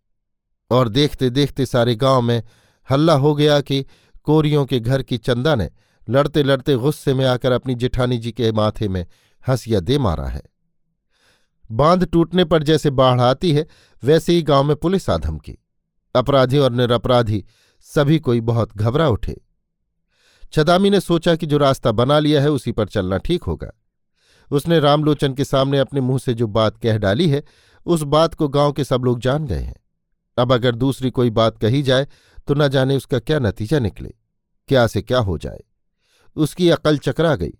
और 0.70 0.88
देखते 0.88 1.30
देखते 1.30 1.66
सारे 1.66 1.94
गाँव 1.94 2.22
में 2.22 2.42
हल्ला 2.90 3.12
हो 3.12 3.34
गया 3.34 3.60
कि 3.60 3.86
कोरियों 4.24 4.66
के 4.66 4.80
घर 4.80 5.02
की 5.02 5.18
चंदा 5.18 5.54
ने 5.54 5.70
लड़ते 6.10 6.42
लड़ते 6.42 6.74
गुस्से 6.74 7.14
में 7.14 7.24
आकर 7.24 7.52
अपनी 7.52 7.74
जेठानी 7.74 8.18
जी 8.18 8.32
के 8.32 8.52
माथे 8.52 8.88
में 8.88 9.06
हंसिया 9.48 9.80
दे 9.80 9.98
मारा 9.98 10.26
है। 10.26 10.42
बाँध 11.70 12.04
टूटने 12.04 12.44
पर 12.44 12.62
जैसे 12.62 12.90
बाढ़ 12.90 13.20
आती 13.20 13.52
है, 13.52 13.66
वैसे 14.04 14.32
ही 14.32 14.42
गाँव 14.42 14.64
में 14.64 14.76
पुलिस 14.76 15.10
आधम 15.10 15.38
की। 15.38 15.58
अपराधी 16.14 16.58
और 16.58 16.72
निरपराधी 16.72 17.44
सभी 17.80 18.18
कोई 18.18 18.40
बहुत 18.40 18.76
घबरा 18.76 19.08
उठे। 19.08 19.40
छदामी 20.52 20.90
ने 20.90 21.00
सोचा 21.00 21.36
कि 21.36 21.46
जो 21.46 21.58
रास्ता 21.58 21.92
बना 21.92 22.18
लिया 22.18 22.42
है, 22.42 22.50
उसी 22.50 22.72
पर 22.72 22.86
चलना 22.86 23.18
ठीक 23.18 23.42
होगा। 23.42 23.70
उसने 24.50 24.80
रामलोचन 24.80 25.34
के 25.34 25.44
सामने 25.44 25.78
अपने 25.78 26.00
मुँह 26.00 26.18
से 26.18 26.34
जो 26.34 26.46
बात 26.46 26.76
कह 26.76 26.98
डाली 26.98 27.28
है, 27.28 27.42
उस 27.86 28.02
बात 28.02 28.34
को 28.34 28.48
गाँव 28.48 28.72
के 28.72 28.84
सब 28.84 29.04
लोग 29.04 29.20
जान 29.20 29.46
गए 29.46 29.60
हैं। 29.60 29.76
अब 30.38 30.52
अगर 30.52 30.74
दूसरी 30.74 31.10
कोई 31.10 31.30
बात 31.30 31.58
कही 31.58 31.82
जाए 31.82 32.06
तो 32.48 32.54
न 32.54 32.68
जाने 32.68 32.96
उसका 32.96 33.18
क्या 33.18 33.38
नतीजा 33.38 33.78
निकले, 33.78 34.14
क्या 34.68 34.86
से 34.86 35.02
क्या 35.02 35.18
हो 35.18 35.38
जाए। 35.38 35.62
उसकी 36.36 36.68
अकल 36.70 36.98
चकरा 36.98 37.34
गई। 37.36 37.52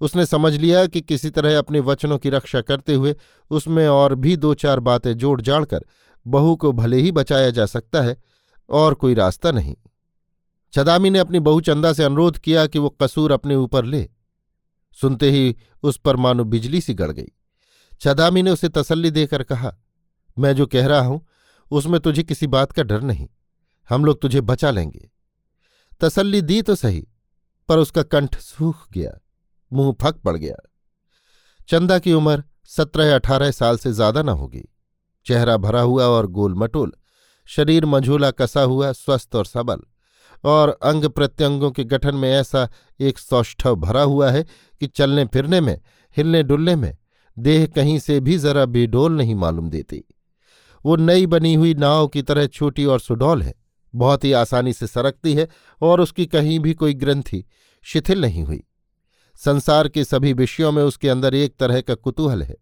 उसने 0.00 0.26
समझ 0.26 0.52
लिया 0.54 0.86
कि 0.86 1.00
किसी 1.00 1.30
तरह 1.30 1.58
अपने 1.58 1.80
वचनों 1.80 2.18
की 2.18 2.30
रक्षा 2.30 2.60
करते 2.60 2.94
हुए 2.94 3.14
उसमें 3.50 3.86
और 3.88 4.14
भी 4.14 4.36
दो 4.36 4.52
चार 4.54 4.80
बातें 4.80 5.12
जोड़ 5.14 5.40
जाड़कर 5.40 5.84
बहू 6.26 6.54
को 6.56 6.72
भले 6.72 6.96
ही 6.96 7.12
बचाया 7.12 7.50
जा 7.50 7.66
सकता 7.66 8.02
है 8.02 8.16
और 8.68 8.94
कोई 8.94 9.14
रास्ता 9.14 9.50
नहीं। 9.50 9.74
छदामी 10.74 11.10
ने 11.10 11.18
अपनी 11.18 11.40
बहू 11.40 11.60
चंदा 11.60 11.92
से 11.92 12.04
अनुरोध 12.04 12.38
किया 12.38 12.66
कि 12.66 12.78
वो 12.78 12.88
कसूर 13.02 13.32
अपने 13.32 13.54
ऊपर 13.54 13.84
ले। 13.84 14.08
सुनते 14.98 15.30
ही 15.30 15.56
उस 15.82 15.98
पर 15.98 16.16
मानो 16.16 16.44
बिजली 16.44 16.80
सी 16.80 16.94
गड़ 16.94 17.10
गई। 17.12 17.28
छदामी 18.00 18.42
ने 18.42 18.50
उसे 18.50 18.68
तसल्ली 18.68 19.10
देकर 19.10 19.42
कहा, 19.42 19.74
मैं 20.38 20.54
जो 20.56 20.66
कह 20.66 20.86
रहा 20.86 21.00
हूँ, 21.00 21.26
उसमें 21.70 22.00
तुझे 22.00 22.22
किसी 22.22 22.46
बात 22.46 22.72
का 22.72 22.82
डर 22.82 23.00
नहीं। 23.00 23.28
हम 23.88 24.04
लोग 24.04 24.20
तुझे 24.20 24.40
बचा 24.40 24.70
लेंगे। 24.70 25.10
तसल्ली 26.00 26.40
दी 26.42 26.60
तो 26.62 26.74
सही, 26.74 27.06
पर 27.68 27.78
उसका 27.78 28.02
कंठ 28.02 28.38
सूख 28.38 28.86
गया, 28.92 29.18
मुँह 29.72 29.96
फक 30.02 30.16
पड़ 30.16 30.36
गया। 30.36 30.56
चंदा 31.68 31.98
की 31.98 32.12
उम्र 32.12 32.42
सत्रह 32.66 33.14
अठारह 33.14 33.50
साल 33.50 33.78
से 33.78 33.92
ज़्यादा 33.92 34.22
न 34.22 34.28
होगी। 34.28 34.64
चेहरा 35.26 35.56
भरा 35.56 35.80
हुआ 35.80 36.04
और 36.04 36.26
गोल 36.26 36.54
मटोल 36.54 36.92
शरीर 37.48 37.86
मझूला 37.86 38.30
कसा 38.30 38.60
हुआ, 38.60 38.92
स्वस्थ 38.92 39.34
और 39.34 39.46
सबल, 39.46 39.80
और 40.44 40.70
अंग 40.82 41.04
प्रत्यंगों 41.04 41.70
के 41.70 41.84
गठन 41.84 42.14
में 42.14 42.30
ऐसा 42.30 42.68
एक 43.00 43.18
सौष्ठव 43.18 43.76
भरा 43.76 44.02
हुआ 44.02 44.30
है 44.30 44.42
कि 44.80 44.86
चलने 44.86 45.24
फिरने 45.24 45.60
में, 45.60 45.80
हिलने 46.16 46.42
डुलने 46.42 46.76
में, 46.76 46.96
देह 47.36 47.66
कहीं 47.66 47.98
से 47.98 48.18
भी 48.20 48.38
जरा 48.38 48.64
बेडोल 48.66 49.12
नहीं 49.12 49.34
मालूम 49.34 49.70
देती। 49.70 50.04
वो 50.84 50.96
नई 50.96 51.26
बनी 51.26 51.54
हुई 51.54 51.74
नाव 51.74 52.08
की 52.08 52.22
तरह 52.22 52.46
छोटी 52.46 52.84
और 52.84 53.00
सुडौल 53.00 53.42
है 53.42 53.54
बहुत 53.94 54.24
ही 54.24 54.32
आसानी 54.32 54.72
से 54.72 54.86
सरकती 54.86 55.34
है 55.34 55.48
और 55.82 56.00
उसकी 56.00 56.26
कहीं 56.26 56.60
भी 56.60 56.74
कोई 56.74 56.94
ग्रंथि 56.94 57.44
शिथिल 57.82 58.20
नहीं 58.20 58.44
हुई। 58.44 58.64
संसार 59.36 59.88
के 59.88 60.04
सभी 60.04 60.32
विषयों 60.32 60.72
में 60.72 60.82
उसके 60.82 61.08
अंदर 61.08 61.34
एक 61.34 61.56
तरह 61.56 61.80
का 61.80 61.94
कुतूहल 61.94 62.42
है। 62.42 62.56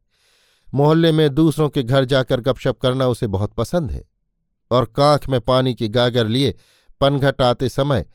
मोहल्ले 0.74 1.12
में 1.12 1.34
दूसरों 1.34 1.68
के 1.68 1.82
घर 1.82 2.04
जाकर 2.04 2.40
गपशप 2.40 2.78
करना 2.82 3.06
उसे 3.06 3.26
बहुत 3.26 3.52
पसंद 3.52 3.90
है 3.90 4.04
और 4.70 4.84
कांख 4.84 5.28
में 5.28 5.40
पानी 5.40 5.74
की 5.74 5.88
गागर 5.88 6.28
लिए 6.28 6.54
पनघट 7.00 7.42
आते 7.42 7.68
समय 7.68 8.06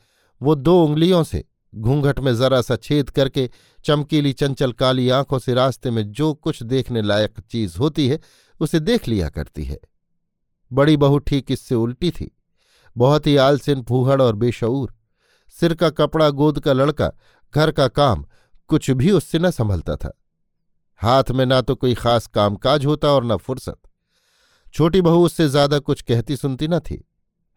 वो 0.42 0.54
दो 0.54 0.84
उंगलियों 0.84 1.24
से 1.24 1.44
घूंघट 1.74 2.20
में 2.20 2.36
जरा 2.36 2.60
सा 2.60 2.76
छेद 2.76 3.10
करके 3.10 3.50
चमकीली 3.84 4.32
चंचल 4.32 4.72
काली 4.72 5.08
आँखों 5.08 5.38
से 5.38 5.54
रास्ते 5.54 5.90
में 5.90 6.12
जो 6.12 6.34
कुछ 6.34 6.62
देखने 6.62 7.02
लायक 7.02 7.40
चीज़ 7.40 7.78
होती 7.78 8.08
है, 8.08 8.20
उसे 8.60 8.80
देख 8.80 9.08
लिया 9.08 9.28
करती 9.28 9.64
है। 9.64 9.78
बड़ी 10.72 10.96
बहू 10.96 11.18
ठीक 11.18 11.50
इससे 11.50 11.74
उल्टी 11.74 12.10
थी। 12.10 12.38
बहुत 12.96 13.26
ही 13.26 13.36
आलसिन 13.36 13.82
फूहड़ 13.82 14.20
और 14.22 14.36
बेशऊर। 14.36 14.92
सिर 15.54 15.74
का 15.74 15.90
कपड़ा 15.90 16.28
गोद 16.30 16.60
का 16.60 16.72
लड़का, 16.72 17.10
घर 17.54 17.70
का 17.70 17.86
काम, 17.88 18.24
कुछ 18.70 18.90
भी 18.90 19.10
उससे 19.10 19.38
न 19.38 19.50
संभलता 19.50 19.96
था। 19.96 20.12
हाथ 21.00 21.30
में 21.30 21.44
ना 21.46 21.60
तो 21.60 21.74
कोई 21.74 21.94
खास 21.94 22.26
कामकाज 22.26 22.84
होता 22.86 23.08
और 23.08 23.24
न 23.24 23.36
फुर्सत। 23.36 23.76
छोटी 24.74 25.00
बहू 25.00 25.24
उससे 25.24 25.48
ज़्यादा 25.48 25.78
कुछ 25.78 26.02
कहती 26.02 26.36
सुनती 26.36 26.68
न 26.68 26.78
थी। 26.80 27.04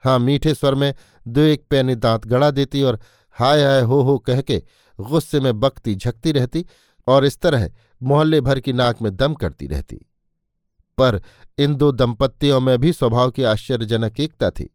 हाँ 0.03 0.17
मीठे 0.19 0.53
स्वर 0.53 0.75
में 0.75 0.93
दो 1.25 1.41
एक 1.41 1.65
पैने 1.69 1.95
दांत 1.95 2.25
गड़ा 2.27 2.49
देती 2.51 2.81
और 2.83 2.99
हाय 3.35 3.63
हाय 3.63 3.81
हो 3.81 4.01
हो 4.01 4.17
कह 4.17 4.41
के 4.41 4.61
गुस्से 4.99 5.39
में 5.39 5.59
बकती 5.59 5.95
झकती 5.95 6.31
रहती 6.31 6.65
और 7.07 7.25
इस 7.25 7.39
तरह 7.39 7.69
मोहल्ले 8.01 8.41
भर 8.41 8.59
की 8.59 8.73
नाक 8.73 9.01
में 9.01 9.15
दम 9.15 9.33
करती 9.33 9.67
रहती। 9.67 9.95
पर 10.97 11.19
इन 11.57 11.75
दो 11.75 11.91
दंपत्तियों 11.91 12.59
में 12.59 12.77
भी 12.77 12.93
स्वभाव 12.93 13.31
की 13.31 13.43
आश्चर्यजनक 13.43 14.19
एकता 14.19 14.49
थी। 14.49 14.69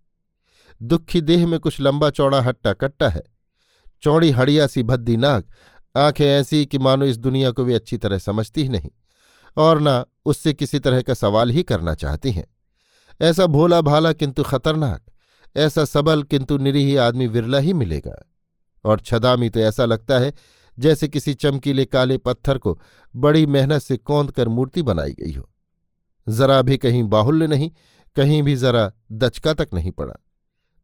दुखी 0.83 1.21
देह 1.21 1.47
में 1.47 1.61
कुछ 1.61 1.81
लंबा 1.81 2.11
चौड़ा 2.11 2.41
हट्टा 2.41 2.73
कट्टा 2.73 3.09
है। 3.09 3.23
चौड़ी 4.03 4.31
हड़िया 4.31 4.67
सी 4.67 4.83
भद्दी 4.83 5.17
नाक, 5.17 5.45
आँखें 5.97 6.27
ऐसी 6.27 6.67
कि 6.67 6.79
मानो 6.79 7.05
इस 7.05 7.17
दुनिया 7.17 7.51
को 7.51 7.65
वे 7.65 7.75
अच्छी 7.75 7.99
तरह 7.99 8.19
समझती 8.19 8.63
ही 8.63 8.69
नहीं, 8.69 8.91
और 9.57 9.79
न 9.83 10.05
उससे 10.25 10.53
किसी 10.53 10.79
तरह 10.79 11.03
का 11.03 11.15
सवाल 11.15 11.51
ही 11.51 11.63
करना 11.63 11.95
चाहती 11.95 12.31
हैं। 12.31 12.47
ऐसा 13.21 13.47
भोला 13.47 13.81
भाला 13.81 14.13
किंतु 14.13 14.43
खतरनाक, 14.43 15.07
ऐसा 15.57 15.85
सबल 15.85 16.23
किंतु 16.23 16.59
निरीह 16.59 17.03
आदमी 17.03 17.27
विरला 17.27 17.59
ही 17.59 17.73
मिलेगा। 17.73 18.33
और 18.85 19.01
छदामी 19.01 19.51
तो 19.51 19.61
ऐसा 19.61 19.85
लगता 19.85 20.19
है, 20.19 20.33
जैसे 20.79 21.09
किसी 21.09 21.35
चमकीले 21.35 21.85
काले 21.85 22.19
पत्थर 22.19 22.59
को 22.59 22.81
बड़ी 23.17 23.47
मेहनत 23.47 23.83
से 23.83 23.97
कौंद 23.97 24.31
कर 24.31 24.49
मूर्ति 24.49 24.83
बनाई 24.83 25.13
गई 25.13 25.33
हो। 25.33 25.51
जरा 26.29 26.63
भी 26.63 26.77
कहीं 26.77 27.05
बाहुल्य 27.05 27.47
नहीं, 27.47 27.71
कहीं 28.17 28.43
भी 28.43 28.57
जरा 28.57 28.93
दचका 29.13 29.55
तक 29.55 29.69
नहीं 29.75 29.91
पड़ा। 29.91 30.15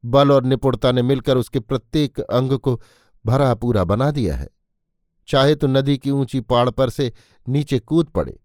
बल 0.05 0.33
और 0.33 0.45
निपुणता 0.45 0.93
ने 0.93 1.03
मिलकर 1.03 1.37
उसके 1.37 1.61
प्रत्येक 1.61 2.21
अंग 2.21 2.53
को 2.53 2.81
भरा 3.25 3.55
पूरा 3.55 3.85
बना 3.85 4.11
दिया 4.11 4.37
है। 4.37 4.49
चाहे 5.29 5.55
तो 5.55 5.67
नदी 5.67 5.97
की 5.99 6.11
ऊँची 6.11 6.41
पाड़ 6.41 6.69
पर 6.71 6.91
से 6.91 7.12
नीचे 7.47 7.79
कूद 7.79 8.07
पड़े, 8.07 8.38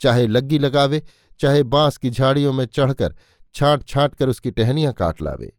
चाहे 0.00 0.26
लग्गी 0.26 0.58
लगावे, 0.58 1.02
चाहे 1.40 1.62
बाँस 1.62 1.96
की 1.96 2.10
झाड़ियों 2.10 2.52
में 2.52 2.64
चढ़कर 2.66 3.14
छाट 3.54 3.84
छांट 3.84 4.14
कर 4.14 4.28
उसकी 4.28 4.50
टहनियाँ 4.50 4.92
काट 4.92 5.22
लावे। 5.22 5.52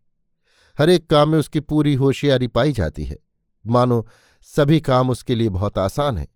हर 0.77 0.89
एक 0.89 1.09
काम 1.09 1.29
में 1.29 1.39
उसकी 1.39 1.59
पूरी 1.59 1.93
होशियारी 1.95 2.47
पाई 2.47 2.71
जाती 2.71 3.03
है। 3.03 3.17
मानो 3.65 4.05
सभी 4.49 4.79
काम 4.79 5.09
उसके 5.09 5.35
लिए 5.35 5.49
बहुत 5.49 5.77
आसान 5.77 6.17
है। 6.17 6.27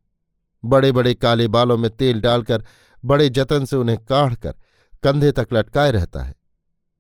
बड़े 0.64 0.92
बड़े 0.92 1.14
काले 1.14 1.48
बालों 1.48 1.78
में 1.78 1.90
तेल 1.92 2.22
डालकर, 2.22 2.64
बड़े 3.04 3.30
जतन 3.30 3.66
से 3.66 3.76
उन्हें 3.76 3.98
काढ़ 4.06 4.34
कर 4.36 4.54
कंधे 5.04 5.32
तक 5.32 5.48
लटकाए 5.54 5.92
रहता 5.92 6.24
है। 6.24 6.36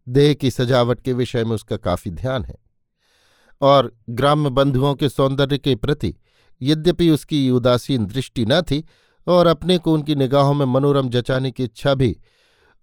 देह 0.09 0.33
की 0.33 0.51
सजावट 0.51 1.01
के 1.01 1.13
विषय 1.13 1.43
में 1.43 1.51
उसका 1.51 1.77
काफ़ी 1.77 2.11
ध्यान 2.11 2.43
है। 2.43 2.55
और 3.61 3.91
ग्राम्य 4.09 4.49
बंधुओं 4.49 4.93
के 4.95 5.09
सौंदर्य 5.09 5.57
के 5.57 5.75
प्रति 5.75 6.13
यद्यपि 6.61 7.09
उसकी 7.09 7.49
उदासीन 7.51 8.05
दृष्टि 8.05 8.45
न 8.45 8.61
थी 8.61 8.83
और 9.27 9.47
अपने 9.47 9.77
को 9.77 9.93
उनकी 9.93 10.15
निगाहों 10.15 10.53
में 10.53 10.65
मनोरम 10.65 11.09
जचाने 11.09 11.51
की 11.51 11.63
इच्छा 11.63 11.93
भी 11.93 12.15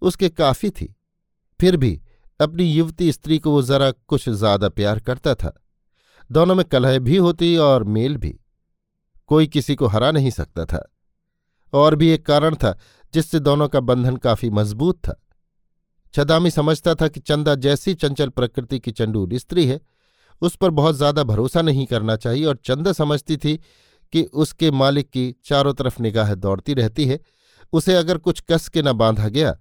उसके 0.03 0.29
काफ़ी 0.29 0.71
थी, 0.71 0.95
फिर 1.61 1.77
भी 1.77 2.01
अपनी 2.41 2.65
युवती 2.65 3.11
स्त्री 3.13 3.39
को 3.39 3.51
वो 3.51 3.63
जरा 3.63 3.91
कुछ 3.91 4.29
ज़्यादा 4.29 4.69
प्यार 4.69 4.99
करता 5.01 5.35
था। 5.35 5.53
दोनों 6.31 6.55
में 6.55 6.65
कलह 6.65 6.99
भी 6.99 7.17
होती 7.17 7.57
और 7.57 7.85
मेल 7.85 8.17
भी। 8.17 8.39
कोई 9.31 9.47
किसी 9.47 9.75
को 9.75 9.87
हरा 9.87 10.11
नहीं 10.11 10.31
सकता 10.31 10.65
था। 10.65 10.87
और 11.73 11.95
भी 11.95 12.09
एक 12.11 12.27
कारण 12.27 12.55
था 12.55 12.77
जिससे 13.15 13.41
दोनों 13.41 13.69
का 13.69 13.81
बंधन 13.81 14.17
काफ़ी 14.17 14.51
मज़बूत 14.51 14.99
था। 14.99 15.21
छदामी 16.15 16.51
समझता 16.51 16.95
था 16.95 17.09
कि 17.09 17.21
चंदा 17.21 17.55
जैसी 17.55 17.95
चंचल 17.95 18.29
प्रकृति 18.29 18.79
की 18.79 18.91
चंडूल 18.91 19.37
स्त्री 19.37 19.67
है, 19.67 19.81
उस 20.43 20.57
पर 20.57 20.71
बहुत 20.71 20.97
ज़्यादा 20.97 21.23
भरोसा 21.25 21.63
नहीं 21.63 21.87
करना 21.87 22.17
चाहिए 22.17 22.45
और 22.45 22.59
चंदा 22.65 22.93
समझती 22.93 23.37
थी 23.37 23.57
कि 24.13 24.23
उसके 24.23 24.71
मालिक 24.71 25.11
की 25.11 25.35
चारों 25.45 25.73
तरफ़ 25.75 26.01
निगाह 26.03 26.35
दौड़ती 26.35 26.75
रहती 26.75 27.07
है। 27.07 27.19
उसे 27.73 27.95
अगर 27.95 28.19
कुछ 28.19 28.41
कस 28.51 28.69
के 28.69 28.83
न 28.83 28.93
बांधा 28.93 29.29
गया 29.29 29.57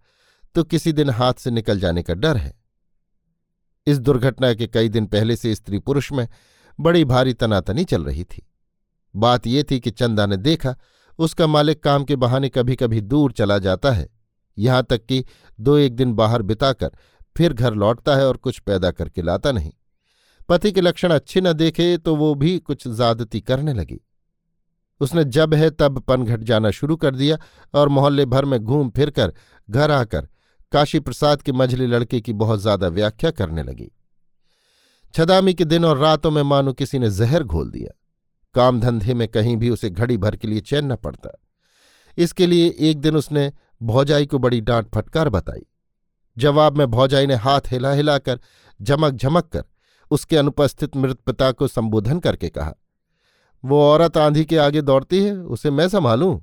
तो 0.55 0.63
किसी 0.63 0.91
दिन 0.93 1.09
हाथ 1.09 1.33
से 1.33 1.51
निकल 1.51 1.79
जाने 1.79 2.03
का 2.03 2.13
डर 2.13 2.37
है। 2.37 2.53
इस 3.87 3.99
दुर्घटना 3.99 4.53
के 4.53 4.67
कई 4.67 4.89
दिन 4.89 5.05
पहले 5.05 5.35
से 5.35 5.53
स्त्री 5.55 5.79
पुरुष 5.79 6.11
में 6.11 6.27
बड़ी 6.79 7.03
भारी 7.05 7.33
तनातनी 7.33 7.83
चल 7.83 8.03
रही 8.03 8.23
थी। 8.23 8.45
बात 9.15 9.47
यह 9.47 9.63
थी 9.71 9.79
कि 9.79 9.91
चंदा 9.91 10.25
ने 10.25 10.37
देखा, 10.37 10.75
उसका 11.19 11.47
मालिक 11.47 11.83
काम 11.83 12.03
के 12.03 12.15
बहाने 12.15 12.49
कभी 12.49 12.75
कभी 12.75 13.01
दूर 13.01 13.31
चला 13.31 13.57
जाता 13.57 13.91
है। 13.91 14.07
यहाँ 14.57 14.83
तक 14.83 15.05
कि 15.05 15.24
दो 15.59 15.77
एक 15.77 15.95
दिन 15.95 16.13
बाहर 16.13 16.41
बिताकर 16.41 16.91
फिर 17.35 17.53
घर 17.53 17.74
लौटता 17.74 18.15
है 18.15 18.27
और 18.27 18.38
कुछ 18.38 18.59
पैदा 18.59 18.91
करके 18.91 19.21
लाता 19.21 19.51
नहीं। 19.51 19.71
पति 20.50 20.71
के 20.71 20.81
लक्षण 20.81 21.12
अच्छे 21.12 21.41
न 21.41 21.53
देखे 21.53 21.97
तो 21.97 22.15
वो 22.15 22.33
भी 22.35 22.57
कुछ 22.59 22.88
ज्यादती 22.88 23.41
करने 23.41 23.74
लगी। 23.74 24.00
उसने 25.01 25.24
जब 25.25 25.53
है 25.53 25.69
तब 25.71 26.00
पनघट 26.00 26.43
जाना 26.43 26.71
शुरू 26.71 26.95
कर 26.95 27.15
दिया 27.15 27.38
और 27.74 27.89
मोहल्ले 27.89 28.25
भर 28.25 28.45
में 28.45 28.59
घूम 28.59 28.89
फिर 28.89 29.09
कर 29.09 29.33
घर 29.69 29.91
आकर 29.91 30.27
काशी 30.71 31.00
प्रसाद 31.00 31.41
के 31.41 31.51
मझले 31.51 31.88
लड़के 31.88 32.21
की 32.21 32.33
बहुत 32.35 32.59
ज़्यादा 32.62 32.88
व्याख्या 32.89 33.31
करने 33.31 33.63
लगी। 33.63 33.91
छदामी 35.13 35.53
के 35.53 35.65
दिन 35.65 35.85
और 35.85 35.97
रातों 35.97 36.31
में 36.31 36.41
मानो 36.43 36.74
किसी 36.74 37.00
ने 37.00 37.09
जहर 37.09 37.43
घोल 37.43 37.69
दिया। 37.71 37.91
काम 38.55 38.79
धंधे 38.79 39.13
में 39.13 39.27
कहीं 39.27 39.55
भी 39.57 39.69
उसे 39.69 39.89
घड़ी 39.89 40.17
भर 40.17 40.35
के 40.35 40.47
लिए 40.47 40.62
चैन 40.62 40.91
न 40.91 40.95
पड़ता। 40.95 41.29
इसके 42.17 42.47
लिए 42.47 42.74
एक 42.79 43.00
दिन 43.01 43.15
उसने 43.15 43.51
भौजाई 43.82 44.25
को 44.25 44.39
बड़ी 44.39 44.62
डांट 44.62 44.89
फटकार 44.96 45.29
बताई। 45.29 45.65
जवाब 46.38 46.77
में 46.77 46.88
भौजाई 46.88 47.27
ने 47.27 47.36
हाथ 47.36 47.62
हिला 47.67 47.91
हिलाकर 47.91 48.39
झमक 48.79 49.13
झमक 49.13 49.48
कर 49.48 49.63
उसके 50.12 50.38
अनुपस्थित 50.38 50.96
मृत 50.96 51.20
पिता 51.20 51.51
को 51.51 51.67
संबोधन 51.67 52.20
करके 52.20 52.50
कहा, 52.50 52.74
वो 53.63 53.82
औरत 53.84 54.17
आंधी 54.17 54.44
के 54.46 54.58
आगे 54.58 54.82
दौड़ती 54.82 55.24
है, 55.24 55.38
उसे 55.38 55.72
मैं 55.72 55.88
संभालूं? 55.89 56.39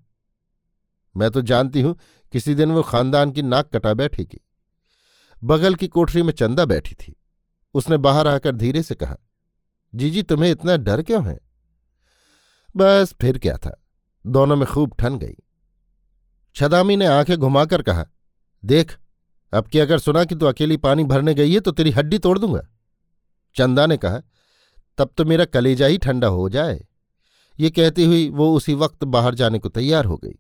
मैं 1.15 1.31
तो 1.31 1.43
जानती 1.43 1.81
हूँ, 1.81 1.97
किसी 2.33 2.55
दिन 2.55 2.71
वो 2.73 2.83
खानदान 2.83 3.33
की 3.33 3.43
नाक 3.43 3.69
कटा 3.69 3.95
बैठेगी। 3.95 4.41
बगल 5.43 5.75
की 5.75 5.89
कोठरी 5.89 6.23
में 6.23 6.33
चंदा 6.33 6.65
बैठी 6.65 6.95
थी। 6.95 7.15
उसने 7.75 7.97
बाहर 7.97 8.29
आकर 8.29 8.57
धीरे 8.57 8.83
से 8.83 8.95
कहा 8.95 9.17
जीजी 9.95 10.23
तुम्हें 10.23 10.51
इतना 10.51 10.77
डर 10.77 11.03
क्यों 11.03 11.25
है? 11.27 11.39
बस 12.77 13.15
फिर 13.21 13.39
क्या 13.39 13.57
था। 13.57 13.79
दोनों 14.25 14.57
में 14.57 14.67
खूब 14.67 14.95
ठन 14.99 15.19
गई। 15.19 15.35
छदामी 16.57 16.97
ने 16.97 17.07
आँखें 17.07 17.37
घुमाकर 17.37 17.83
कहा, 17.83 18.05
देख, 18.63 18.97
अब 19.53 19.67
की 19.67 19.79
अगर 19.79 19.99
सुना 19.99 20.25
कि 20.25 20.35
तू 20.35 20.47
अकेली 20.47 20.77
पानी 20.77 21.05
भरने 21.05 21.35
गई 21.35 21.53
है 21.53 21.61
तो 21.61 21.71
तेरी 21.73 21.91
हड्डी 21.91 22.19
तोड़ 22.19 22.39
दूँगा। 22.39 22.61
चंदा 23.57 23.87
ने 23.87 23.97
कहा, 23.97 24.21
तब 24.99 25.11
तो 25.17 25.25
मेरा 25.25 25.45
कलेजा 25.47 25.87
ही 25.87 25.99
ठंडा 25.99 26.27
हो 26.29 26.49
जाए। 26.49 26.81
ये 27.59 27.71
कहती 27.71 28.05
हुई 28.05 28.29
वो 28.31 28.55
उसी 28.55 28.75
वक्त 28.75 29.05
बाहर 29.07 29.35
जाने 29.35 29.59
को 29.59 29.69
तैयार 29.69 30.05
हो 30.05 30.17
गई। 30.17 30.39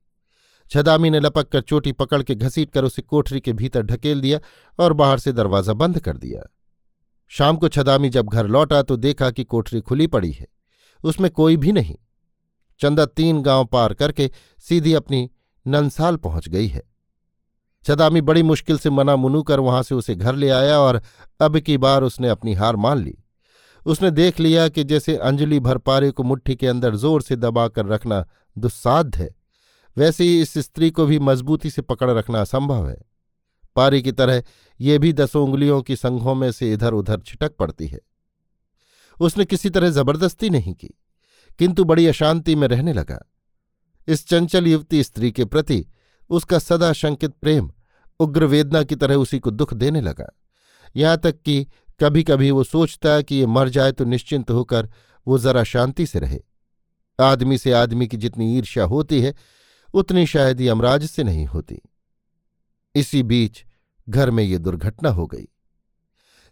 छदामी 0.70 1.10
ने 1.10 1.20
लपक 1.20 1.48
कर 1.48 1.60
चोटी 1.60 1.92
पकड़ 1.92 2.22
के 2.22 2.34
घसीट 2.34 2.70
कर 2.70 2.84
उसे 2.84 3.02
कोठरी 3.02 3.40
के 3.40 3.52
भीतर 3.52 3.82
ढकेल 3.82 4.20
दिया 4.20 4.38
और 4.78 4.92
बाहर 4.92 5.18
से 5.18 5.32
दरवाज़ा 5.32 5.72
बंद 5.74 5.98
कर 6.00 6.16
दिया। 6.16 6.42
शाम 7.30 7.56
को 7.56 7.68
छदामी 7.68 8.08
जब 8.10 8.28
घर 8.28 8.46
लौटा 8.46 8.82
तो 8.82 8.96
देखा 8.98 9.30
कि 9.30 9.44
कोठरी 9.44 9.80
खुली 9.80 10.06
पड़ी 10.06 10.30
है, 10.32 10.46
उसमें 11.04 11.30
कोई 11.30 11.56
भी 11.56 11.72
नहीं। 11.72 11.96
चंदा 12.80 13.04
तीन 13.06 13.42
गाँव 13.42 13.64
पार 13.64 13.94
करके 13.94 14.30
सीधी 14.64 14.92
अपनी 14.94 15.28
नंसाल 15.66 16.16
पहुँच 16.18 16.48
गई 16.48 16.66
है। 16.68 16.82
छदामी 17.84 18.20
बड़ी 18.20 18.42
मुश्किल 18.42 18.78
से 18.78 18.90
मना 18.90 19.16
मुनू 19.16 19.42
कर 19.42 19.60
वहाँ 19.60 19.82
से 19.82 19.94
उसे 19.94 20.14
घर 20.14 20.34
ले 20.34 20.48
आया 20.50 20.78
और 20.78 21.00
अब 21.40 21.58
की 21.58 21.76
बार 21.78 22.02
उसने 22.02 22.28
अपनी 22.28 22.54
हार 22.54 22.76
मान 22.78 22.98
ली। 22.98 23.16
उसने 23.86 24.10
देख 24.12 24.40
लिया 24.40 24.68
कि 24.68 24.84
जैसे 24.84 25.16
अंजलि 25.18 25.58
भर 25.60 25.78
पारे 25.80 26.10
को 26.10 26.22
मुट्ठी 26.22 26.54
के 26.56 26.66
अंदर 26.66 26.96
ज़ोर 26.96 27.22
से 27.22 27.36
दबाकर 27.36 27.86
रखना 27.86 28.24
दुस्साध्य 28.56 29.18
है, 29.18 29.28
वैसे 29.96 30.24
ही 30.24 30.40
इस 30.42 30.52
स्त्री 30.58 30.90
को 30.90 31.06
भी 31.06 31.18
मजबूती 31.20 31.70
से 31.70 31.82
पकड़ 31.82 32.10
रखना 32.10 32.40
असंभव 32.40 32.88
है। 32.88 32.96
पारी 33.76 34.02
की 34.02 34.12
तरह 34.12 34.42
ये 34.80 34.98
भी 34.98 35.12
दसों 35.12 35.44
उंगलियों 35.44 35.80
की 35.82 35.96
संघों 35.96 36.34
में 36.34 36.50
से 36.52 36.72
इधर 36.72 36.92
उधर 36.92 37.20
छिटक 37.20 37.56
पड़ती 37.56 37.86
है। 37.86 37.98
उसने 39.16 39.44
किसी 39.44 39.70
तरह 39.70 39.90
ज़बरदस्ती 39.90 40.50
नहीं 40.50 40.74
की, 40.74 40.94
किंतु 41.60 41.84
बड़ी 41.84 42.06
अशांति 42.06 42.54
में 42.54 42.66
रहने 42.68 42.92
लगा। 42.92 43.18
इस 44.08 44.26
चंचल 44.28 44.66
युवती 44.66 45.02
स्त्री 45.02 45.30
के 45.32 45.44
प्रति 45.44 45.84
उसका 46.30 46.58
सदा 46.58 46.92
शंकित 46.92 47.32
प्रेम, 47.32 47.70
उग्र 48.20 48.44
वेदना 48.44 48.82
की 48.82 48.96
तरह 48.96 49.14
उसी 49.14 49.38
को 49.38 49.50
दुख 49.50 49.74
देने 49.74 50.00
लगा। 50.00 50.30
यहाँ 50.96 51.18
तक 51.18 51.40
कि 51.42 51.66
कभी 52.00 52.22
कभी 52.22 52.50
वो 52.50 52.64
सोचता 52.64 53.20
कि 53.22 53.36
ये 53.36 53.46
मर 53.46 53.68
जाए 53.68 53.92
तो 53.92 54.04
निश्चिंत 54.04 54.50
होकर 54.50 54.88
वो 55.26 55.38
जरा 55.38 55.64
शांति 55.64 56.06
से 56.06 56.18
रहे। 56.18 56.40
आदमी 57.18 57.58
से 57.58 57.72
आदमी 57.72 58.06
की 58.06 58.16
जितनी 58.16 58.56
ईर्ष्या 58.58 58.84
होती 58.84 59.20
है, 59.20 59.34
उतनी 59.94 60.26
शायद 60.26 60.60
यमराज 60.60 61.04
से 61.04 61.24
नहीं 61.24 61.46
होती। 61.46 61.80
इसी 62.94 63.22
बीच 63.22 63.64
घर 64.08 64.30
में 64.30 64.42
ये 64.44 64.58
दुर्घटना 64.58 65.10
हो 65.10 65.26
गई। 65.26 65.48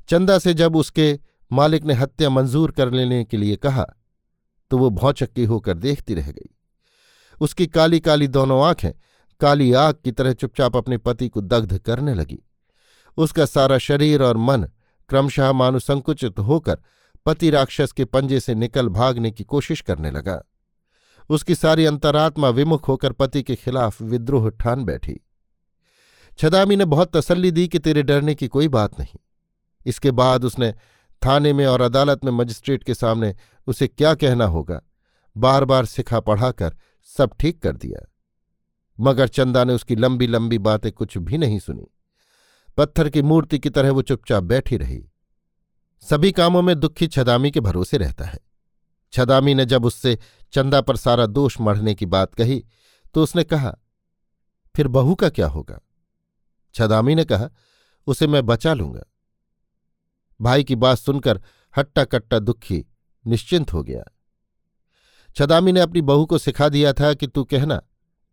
चंदा 0.08 0.38
से 0.38 0.54
जब 0.54 0.76
उसके 0.76 1.18
मालिक 1.50 1.84
ने 1.84 1.94
हत्या 1.94 2.30
मंजूर 2.30 2.70
कर 2.70 2.90
लेने 2.90 3.24
के 3.24 3.36
लिए 3.36 3.56
कहा 3.56 3.86
तो 4.70 4.78
वो 4.78 4.90
भौचक्की 4.90 5.44
होकर 5.44 5.74
देखती 5.74 6.14
रह 6.14 6.30
गई। 6.30 6.50
उसकी 7.40 7.66
काली 7.66 8.00
काली 8.00 8.28
दोनों 8.28 8.66
आँखें 8.66 8.92
काली 9.40 9.72
आग 9.72 9.94
की 10.04 10.12
तरह 10.12 10.32
चुपचाप 10.32 10.76
अपने 10.76 10.98
पति 10.98 11.28
को 11.28 11.40
दग्ध 11.40 11.78
करने 11.78 12.14
लगी। 12.14 12.38
उसका 13.16 13.44
सारा 13.44 13.78
शरीर 13.78 14.22
और 14.22 14.36
मन 14.36 14.62
क्रमशः 15.08 15.52
मानुसंकुचित 15.52 16.38
होकर 16.38 16.78
पति 17.26 17.50
राक्षस 17.50 17.92
के 17.92 18.04
पंजे 18.04 18.40
से 18.40 18.54
निकल 18.54 18.88
भागने 18.88 19.30
की 19.30 19.44
कोशिश 19.44 19.80
करने 19.80 20.10
लगा। 20.10 20.42
उसकी 21.30 21.54
सारी 21.54 21.84
अंतरात्मा 21.84 22.48
विमुख 22.48 22.88
होकर 22.88 23.12
पति 23.12 23.42
के 23.42 23.54
खिलाफ 23.54 24.02
विद्रोह 24.02 24.50
ठान 24.50 24.84
बैठी। 24.84 25.20
छदामी 26.38 26.76
ने 26.76 26.84
बहुत 26.84 27.16
तसल्ली 27.16 27.50
दी 27.50 27.68
कि 27.68 27.78
तेरे 27.78 28.02
डरने 28.02 28.34
की 28.34 28.48
कोई 28.48 28.68
बात 28.68 29.00
नहीं। 29.00 29.18
इसके 29.86 30.10
बाद 30.10 30.44
उसने 30.44 30.74
थाने 31.26 31.52
में 31.52 31.66
और 31.66 31.80
अदालत 31.80 32.24
में 32.24 32.32
मजिस्ट्रेट 32.32 32.84
के 32.84 32.94
सामने 32.94 33.36
उसे 33.66 33.88
क्या 33.88 34.14
कहना 34.14 34.44
होगा? 34.44 34.80
बार 35.36 35.64
बार 35.64 35.86
सिखा 35.86 36.20
पढ़ाकर 36.20 36.76
सब 37.08 37.30
ठीक 37.40 37.62
कर 37.62 37.76
दिया। 37.76 38.06
मगर 38.98 39.28
चंदा 39.28 39.64
ने 39.64 39.72
उसकी 39.72 39.96
लंबी 39.96 40.26
लंबी 40.26 40.58
बातें 40.58 40.90
कुछ 40.92 41.16
भी 41.18 41.38
नहीं 41.38 41.58
सुनी। 41.58 41.86
पत्थर 42.78 43.08
की 43.08 43.22
मूर्ति 43.22 43.58
की 43.58 43.70
तरह 43.70 43.90
वो 43.90 44.02
चुपचाप 44.02 44.42
बैठी 44.42 44.76
रही। 44.76 45.02
सभी 46.02 46.32
कामों 46.32 46.62
में 46.62 46.78
दुखी 46.80 47.06
छदामी 47.06 47.50
के 47.50 47.60
भरोसे 47.60 47.98
रहता 47.98 48.24
है। 48.24 48.38
छदामी 49.12 49.54
ने 49.54 49.64
जब 49.64 49.84
उससे 49.84 50.18
चंदा 50.52 50.80
पर 50.80 50.96
सारा 50.96 51.26
दोष 51.26 51.56
मढ़ने 51.60 51.94
की 51.94 52.06
बात 52.06 52.34
कही 52.34 52.64
तो 53.14 53.22
उसने 53.22 53.44
कहा, 53.44 53.74
फिर 54.74 54.88
बहू 54.88 55.14
का 55.14 55.28
क्या 55.28 55.46
होगा? 55.46 55.80
छदामी 56.74 57.14
ने 57.14 57.24
कहा, 57.24 57.48
उसे 58.06 58.26
मैं 58.26 58.44
बचा 58.46 58.74
लूँगा। 58.74 59.02
भाई 60.40 60.64
की 60.64 60.76
बात 60.76 60.98
सुनकर 60.98 61.40
हट्टा 61.74 62.04
कट्टा 62.04 62.38
दुखी 62.38 62.84
निश्चिंत 63.24 63.72
हो 63.72 63.82
गया। 63.82 64.04
छदामी 65.36 65.72
ने 65.72 65.80
अपनी 65.80 66.00
बहू 66.00 66.26
को 66.26 66.38
सिखा 66.38 66.68
दिया 66.68 66.92
था 66.92 67.14
कि 67.14 67.26
तू 67.26 67.44
कहना, 67.44 67.82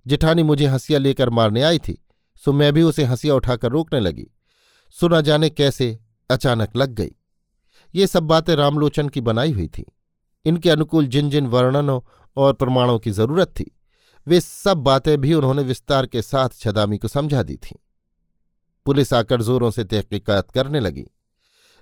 जिठानी 0.07 0.43
मुझे 0.43 0.65
हंसिया 0.65 0.99
लेकर 0.99 1.29
मारने 1.29 1.61
आई 1.61 1.79
थी, 1.79 2.05
सो 2.45 2.53
मैं 2.53 2.73
भी 2.73 2.81
उसे 2.81 3.03
हंसिया 3.03 3.35
उठाकर 3.35 3.71
रोकने 3.71 3.99
लगी। 3.99 4.27
सुना 4.89 5.21
जाने 5.21 5.49
कैसे 5.49 5.99
अचानक 6.29 6.75
लग 6.75 6.89
गई। 6.89 7.11
ये 7.95 8.07
सब 8.07 8.23
बातें 8.23 8.55
रामलोचन 8.55 9.09
की 9.09 9.21
बनाई 9.21 9.51
हुई 9.51 9.67
थी। 9.67 9.85
इनके 10.45 10.69
अनुकूल 10.69 11.07
जिन 11.07 11.29
जिन 11.29 11.47
वर्णनों 11.47 12.01
और 12.37 12.53
प्रमाणों 12.53 12.99
की 12.99 13.11
ज़रूरत 13.11 13.47
थी, 13.47 13.77
वे 14.27 14.41
सब 14.41 14.77
बातें 14.77 15.21
भी 15.21 15.33
उन्होंने 15.33 15.61
विस्तार 15.61 16.05
के 16.05 16.21
साथ 16.21 16.49
छदामी 16.49 16.97
को 16.97 17.07
समझा 17.07 17.43
दी 17.43 17.55
थीं। 17.55 17.75
पुलिस 18.85 19.13
आकर 19.13 19.41
जोरों 19.41 19.71
से 19.71 19.83
तहकीकात 19.83 20.51
करने 20.51 20.79
लगी। 20.79 21.05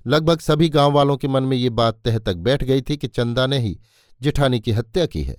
लगभग 0.08 0.40
सभी 0.40 0.70
गाँव 0.70 0.92
वालों 0.92 1.18
के 1.18 1.28
मन 1.28 1.44
में 1.44 1.58
ये 1.58 1.70
बात 1.70 2.02
तह 2.06 2.18
तक 2.20 2.36
बैठ 2.36 2.64
गई 2.64 2.82
थी 2.82 2.98
कि 2.98 3.08
चंदा 3.08 3.48
ने 3.48 3.60
ही 3.60 3.80
जिठानी 4.22 4.60
की 4.60 4.72
हत्या 4.72 5.06
की 5.06 5.24
है 5.24 5.38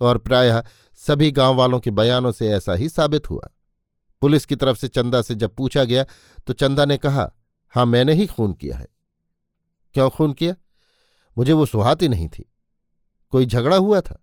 और 0.00 0.18
प्रायः 0.18 0.62
सभी 0.94 1.30
गाँव 1.30 1.54
वालों 1.54 1.80
के 1.80 1.90
बयानों 1.90 2.32
से 2.32 2.48
ऐसा 2.48 2.74
ही 2.74 2.88
साबित 2.88 3.30
हुआ। 3.30 3.48
पुलिस 4.20 4.46
की 4.46 4.56
तरफ़ 4.56 4.78
से 4.78 4.88
चंदा 4.88 5.22
से 5.22 5.34
जब 5.34 5.54
पूछा 5.54 5.84
गया 5.84 6.04
तो 6.46 6.52
चंदा 6.52 6.84
ने 6.84 6.96
कहा, 6.98 7.32
हाँ, 7.68 7.86
मैंने 7.86 8.14
ही 8.14 8.26
खून 8.26 8.52
किया 8.52 8.76
है। 8.76 8.86
क्यों 9.94 10.10
खून 10.10 10.32
किया? 10.32 10.54
मुझे 11.38 11.52
वो 11.52 11.66
सुहाती 11.66 12.08
नहीं 12.08 12.28
थी। 12.28 12.52
कोई 13.30 13.46
झगड़ा 13.46 13.76
हुआ 13.76 14.00
था? 14.00 14.22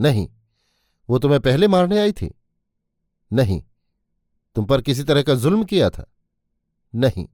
नहीं, 0.00 0.28
वो 1.10 1.18
तुम्हें 1.18 1.40
पहले 1.40 1.68
मारने 1.68 1.98
आई 1.98 2.12
थी। 2.12 2.34
नहीं, 3.32 3.62
तुम 4.54 4.64
पर 4.64 4.82
किसी 4.82 5.04
तरह 5.04 5.22
का 5.22 5.34
जुल्म 5.34 5.64
किया 5.64 5.90
था? 5.90 6.12
नहीं। 6.94 7.28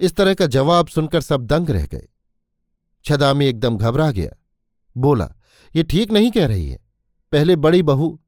इस 0.00 0.16
तरह 0.16 0.34
का 0.34 0.46
जवाब 0.46 0.86
सुनकर 0.86 1.20
सब 1.20 1.46
दंग 1.46 1.70
रह 1.70 1.86
गए। 1.86 2.08
छदामी 3.04 3.46
एकदम 3.46 3.76
घबरा 3.76 4.10
गया। 4.10 4.45
बोला, 4.96 5.28
ये 5.74 5.82
ठीक 5.82 6.10
नहीं 6.10 6.30
कह 6.30 6.46
रही 6.46 6.68
है। 6.70 6.78
पहले 7.32 7.56
बड़ी 7.56 7.82
बहू, 7.82 8.18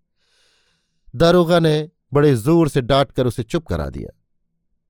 दारोगा 1.14 1.58
ने 1.58 1.88
बड़े 2.12 2.34
ज़ोर 2.36 2.68
से 2.68 2.80
डांट 2.80 3.12
कर 3.12 3.26
उसे 3.26 3.42
चुप 3.42 3.66
करा 3.66 3.88
दिया। 3.90 4.10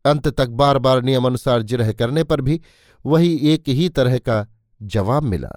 अंत 0.05 0.29
तक 0.31 0.49
बार 0.49 0.79
बार 0.79 1.03
नियमानुसार 1.03 1.63
जिरह 1.63 1.93
करने 1.93 2.25
पर 2.25 2.41
भी 2.41 2.61
वही 3.05 3.35
एक 3.53 3.69
ही 3.69 3.89
तरह 3.89 4.19
का 4.19 4.47
जवाब 4.81 5.23
मिला। 5.23 5.51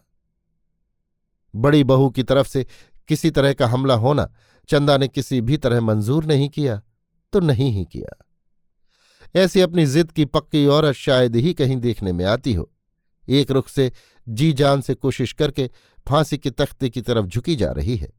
बड़ी 1.54 1.84
बहू 1.84 2.10
की 2.10 2.24
तरफ़ 2.24 2.48
से 2.48 2.66
किसी 3.08 3.30
तरह 3.32 3.54
का 3.54 3.68
हमला 3.68 3.94
होना, 3.94 4.28
चंदा 4.70 4.98
ने 4.98 5.08
किसी 5.08 5.42
भी 5.42 5.58
तरह 5.58 5.82
मंजूर 5.82 6.26
नहीं 6.26 6.50
किया 6.50 6.82
तो 7.34 7.40
नहीं 7.40 7.72
ही 7.72 7.86
किया। 7.86 8.26
ऐसी 9.36 9.62
अपनी 9.62 9.86
जिद 9.86 10.12
की 10.12 10.26
पक्की 10.26 10.66
औरत 10.68 10.96
शायद 10.96 11.36
ही 11.36 11.54
कहीं 11.54 11.78
देखने 11.78 12.14
में 12.14 12.26
आती 12.26 12.54
हो। 12.54 12.70
एक 13.28 13.52
रुख 13.52 13.68
से 13.68 13.92
जी 14.28 14.52
जान 14.54 14.82
से 14.82 14.94
कोशिश 14.94 15.34
करके 15.34 15.70
फांसी 16.12 16.38
के 16.38 16.50
तख्ते 16.50 16.90
की 16.90 17.02
तरफ़ 17.02 17.26
झुकी 17.26 17.56
जा 17.56 17.72
रही 17.72 17.96
है। 17.98 18.14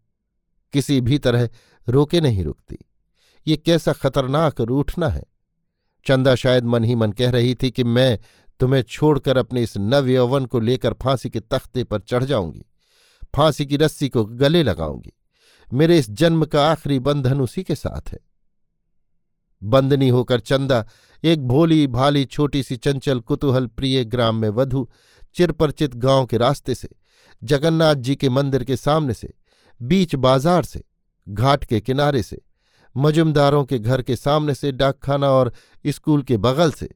किसी 0.73 1.01
भी 1.01 1.19
तरह 1.19 1.49
रोके 1.89 2.21
नहीं 2.21 2.45
रुकती। 2.45 2.79
ये 3.47 3.57
कैसा 3.57 3.93
खतरनाक 3.93 4.61
रूठना 4.61 5.09
है। 5.09 5.25
चंदा 6.07 6.35
शायद 6.35 6.65
मन 6.65 6.85
ही 6.85 6.95
मन 6.95 7.13
कह 7.13 7.31
रही 7.31 7.55
थी 7.55 7.71
कि 7.71 7.85
मैं 7.85 8.19
तुम्हें 8.61 8.83
छोड़कर 8.83 9.37
अपने 9.37 9.63
इस 9.63 9.77
नव 9.77 10.09
यौवन 10.09 10.47
को 10.47 10.61
लेकर 10.61 10.93
फांसी 10.93 11.31
के 11.31 11.41
तख्ते 11.41 11.85
पर 11.85 12.01
चढ़ 12.01 12.25
जाऊँगी। 12.25 12.67
फांसी 13.37 13.67
की 13.67 13.77
रस्सी 13.77 14.09
को 14.09 14.25
गले 14.25 14.63
लगाऊँगी। 14.63 15.13
मेरे 15.73 15.99
इस 15.99 16.11
जन्म 16.11 16.45
का 16.45 16.71
आखिरी 16.71 16.99
बंधन 16.99 17.41
उसी 17.41 17.63
के 17.63 17.75
साथ 17.75 18.09
है। 18.09 18.19
बंदनी 19.63 20.09
होकर 20.09 20.41
चंदा, 20.41 20.89
एक 21.25 21.49
भोली 21.49 21.87
भाली 21.87 22.25
छोटी 22.25 22.63
सी 22.63 22.77
चंचल 22.77 23.21
कुतूहल 23.21 23.67
प्रिय 23.67 24.05
ग्राम 24.05 24.37
में 24.37 24.49
वधु, 24.49 24.89
चिरपरिचित 25.35 25.95
गाँव 25.95 26.27
के 26.27 26.37
रास्ते 26.37 26.75
से 26.75 26.89
जगन्नाथ 27.45 27.95
जी 27.95 28.17
के 28.17 28.29
मंदिर 28.29 28.65
के 28.65 28.77
सामने 28.77 29.15
से, 29.15 29.33
बीच 29.81 30.15
बाज़ार 30.15 30.65
से, 30.65 30.83
घाट 31.29 31.65
के 31.65 31.81
किनारे 31.81 32.23
से, 32.23 32.41
मजुमदारों 32.97 33.65
के 33.65 33.79
घर 33.79 34.03
के 34.03 34.17
सामने 34.17 34.55
से, 34.55 34.73
डाकखाना 34.73 35.31
और 35.31 35.53
स्कूल 35.87 36.23
के 36.23 36.37
बगल 36.37 36.73
से, 36.73 36.89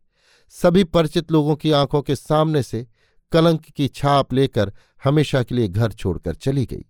सभी 0.55 0.85
परिचित 0.85 1.33
लोगों 1.33 1.57
की 1.57 1.71
आँखों 1.73 2.03
के 2.03 2.17
सामने 2.17 2.63
से 2.63 2.87
कलंक 3.33 3.65
की 3.67 3.89
छाप 3.89 4.33
लेकर 4.33 4.73
हमेशा 5.05 5.43
के 5.43 5.55
लिए 5.55 5.69
घर 5.69 5.93
छोड़कर 5.93 6.35
चली 6.35 6.65
गई। 6.67 6.85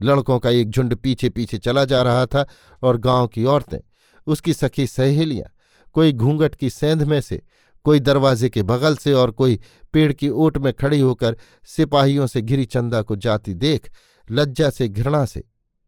लड़कों 0.00 0.38
का 0.38 0.50
एक 0.50 0.70
झुंड 0.70 0.94
पीछे 0.94 1.28
पीछे 1.28 1.58
चला 1.58 1.84
जा 1.84 2.02
रहा 2.02 2.26
था 2.26 2.46
और 2.82 2.96
गाँव 2.96 3.26
की 3.26 3.44
औरतें, 3.44 3.78
उसकी 4.26 4.52
सखी 4.52 4.86
सहेलियाँ, 4.86 5.50
कोई 5.92 6.12
घूंघट 6.12 6.54
की 6.54 6.70
सेंध 6.70 7.02
में 7.02 7.20
से 7.20 7.42
कोई 7.84 8.00
दरवाजे 8.00 8.48
के 8.48 8.62
बगल 8.62 8.96
से 8.96 9.12
और 9.12 9.30
कोई 9.30 9.60
पेड़ 9.92 10.12
की 10.12 10.28
ओट 10.28 10.58
में 10.58 10.72
खड़ी 10.72 11.00
होकर 11.00 11.36
सिपाहियों 11.64 12.26
से 12.26 12.42
घिरी 12.42 12.64
चंदा 12.64 13.02
को 13.02 13.16
जाती 13.16 13.54
देख, 13.54 13.90
लज्जा 14.30 14.70
से, 14.70 14.88
घृणा 14.88 15.24
से, 15.24 15.44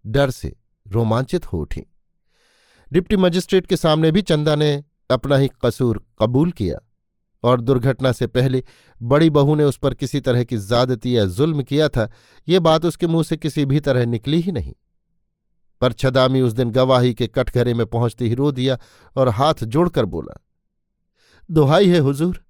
डर 0.07 0.31
से 0.31 0.57
रोमांचित 0.87 1.53
हो 1.53 1.59
उठी। 1.59 1.83
डिप्टी 2.93 3.17
मजिस्ट्रेट 3.17 3.67
के 3.67 3.77
सामने 3.77 4.11
भी 4.13 4.23
चंदा 4.23 4.55
ने 4.55 4.85
अपना 5.11 5.37
ही 5.37 5.51
कसूर 5.65 6.05
कबूल 6.23 6.51
किया 6.51 6.79
और 7.43 7.61
दुर्घटना 7.61 8.13
से 8.13 8.27
पहले 8.27 8.63
बड़ी 9.03 9.31
बहू 9.31 9.55
ने 9.55 9.65
उस 9.65 9.77
पर 9.77 9.95
किसी 9.95 10.21
तरह 10.21 10.45
की 10.45 10.59
ज्यादती 10.59 11.17
या 11.17 11.25
जुल्म 11.25 11.63
किया 11.63 11.89
था, 11.89 12.11
ये 12.49 12.61
बात 12.61 12.85
उसके 12.85 13.07
मुँह 13.07 13.23
से 13.23 13.37
किसी 13.37 13.65
भी 13.65 13.81
तरह 13.81 14.07
निकली 14.07 14.41
ही 14.41 14.53
नहीं। 14.53 14.75
पर 15.81 15.93
छदामी 15.93 16.41
उस 16.41 16.53
दिन 16.53 16.71
गवाही 16.71 17.15
के 17.15 17.27
कटघरे 17.27 17.75
में 17.75 17.87
पहुँचते 17.87 18.25
ही 18.25 18.35
रो 18.35 18.53
दिया 18.53 18.79
और 19.17 19.29
हाथ 19.29 19.65
जोड़कर 19.65 20.05
बोला 20.05 20.41
दुहाई 21.51 21.89
है, 21.89 21.99
हुजूर। 21.99 22.45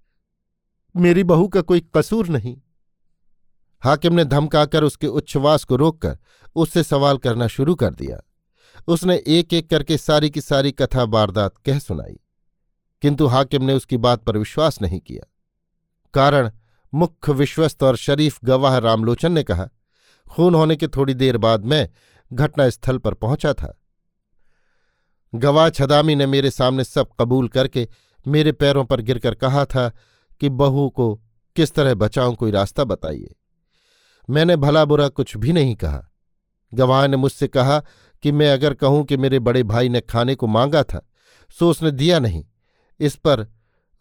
मेरी 0.97 1.25
बहू 1.25 1.49
का 1.49 1.61
कोई 1.61 1.87
कसूर 1.95 2.29
नहीं। 2.29 2.61
हाकिम 3.85 4.15
ने 4.15 4.25
धमकाकर 4.25 4.85
उसके 4.85 5.07
उच्छ्वास 5.07 5.65
को 5.65 5.77
रोककर 5.77 6.19
उससे 6.55 6.83
सवाल 6.83 7.19
करना 7.19 7.47
शुरू 7.47 7.75
कर 7.75 7.95
दिया। 7.95 8.21
उसने 8.89 9.23
एक 9.27 9.55
एक 9.55 9.71
करके 9.71 9.99
सारी 9.99 10.31
की 10.31 10.41
सारी 10.41 10.73
कथा 10.73 11.03
वारदात 11.03 11.55
कह 11.67 11.79
सुनाई। 11.79 12.21
किंतु 13.03 13.27
हाकिम 13.27 13.65
ने 13.65 13.75
उसकी 13.75 13.97
बात 13.97 14.23
पर 14.23 14.39
विश्वास 14.39 14.83
नहीं 14.83 15.01
किया। 15.01 15.33
कारण, 16.15 16.51
मुख्य 16.95 17.33
विश्वस्त 17.33 17.83
और 17.83 17.97
शरीफ 17.97 18.39
गवाह 18.45 18.79
रामलोचन 18.79 19.33
ने 19.33 19.43
कहा, 19.43 19.69
खून 20.31 20.55
होने 20.55 20.77
के 20.77 20.89
थोड़ी 20.89 21.15
देर 21.15 21.37
बाद 21.37 21.65
मैं 21.65 21.91
घटनास्थल 22.33 22.99
पर 22.99 23.15
पहुँचा 23.15 23.53
था। 23.53 23.81
गवाह 25.35 25.71
छदामी 25.71 26.15
ने 26.15 26.27
मेरे 26.27 26.51
सामने 26.51 26.85
सब 26.85 27.09
कबूल 27.21 27.49
करके 27.49 27.89
मेरे 28.29 28.53
पैरों 28.53 28.85
पर 28.85 29.01
गिरकर 29.01 29.35
कहा 29.35 29.65
था 29.65 29.89
कि 30.41 30.49
बहू 30.49 30.89
को 30.91 31.15
किस 31.57 31.73
तरह 31.73 31.95
बचाऊं, 31.95 32.35
कोई 32.35 32.51
रास्ता 32.51 32.85
बताइए। 32.85 33.35
मैंने 34.31 34.57
भला 34.57 34.85
बुरा 34.85 35.09
कुछ 35.09 35.37
भी 35.37 35.53
नहीं 35.53 35.75
कहा। 35.75 36.07
गवाह 36.75 37.07
ने 37.07 37.17
मुझसे 37.17 37.49
कहा 37.49 37.83
कि 38.23 38.33
मैं 38.33 38.51
अगर 38.53 38.75
कहूँ 38.75 39.05
कि 39.05 39.17
मेरे 39.17 39.39
बड़े 39.39 39.63
भाई 39.63 39.89
ने 39.89 40.01
खाने 40.01 40.35
को 40.35 40.47
मांगा 40.47 40.83
था, 40.83 41.09
सो 41.51 41.71
उसने 41.71 41.91
दिया 41.91 42.19
नहीं। 42.19 42.45
इस 43.01 43.17
पर 43.17 43.47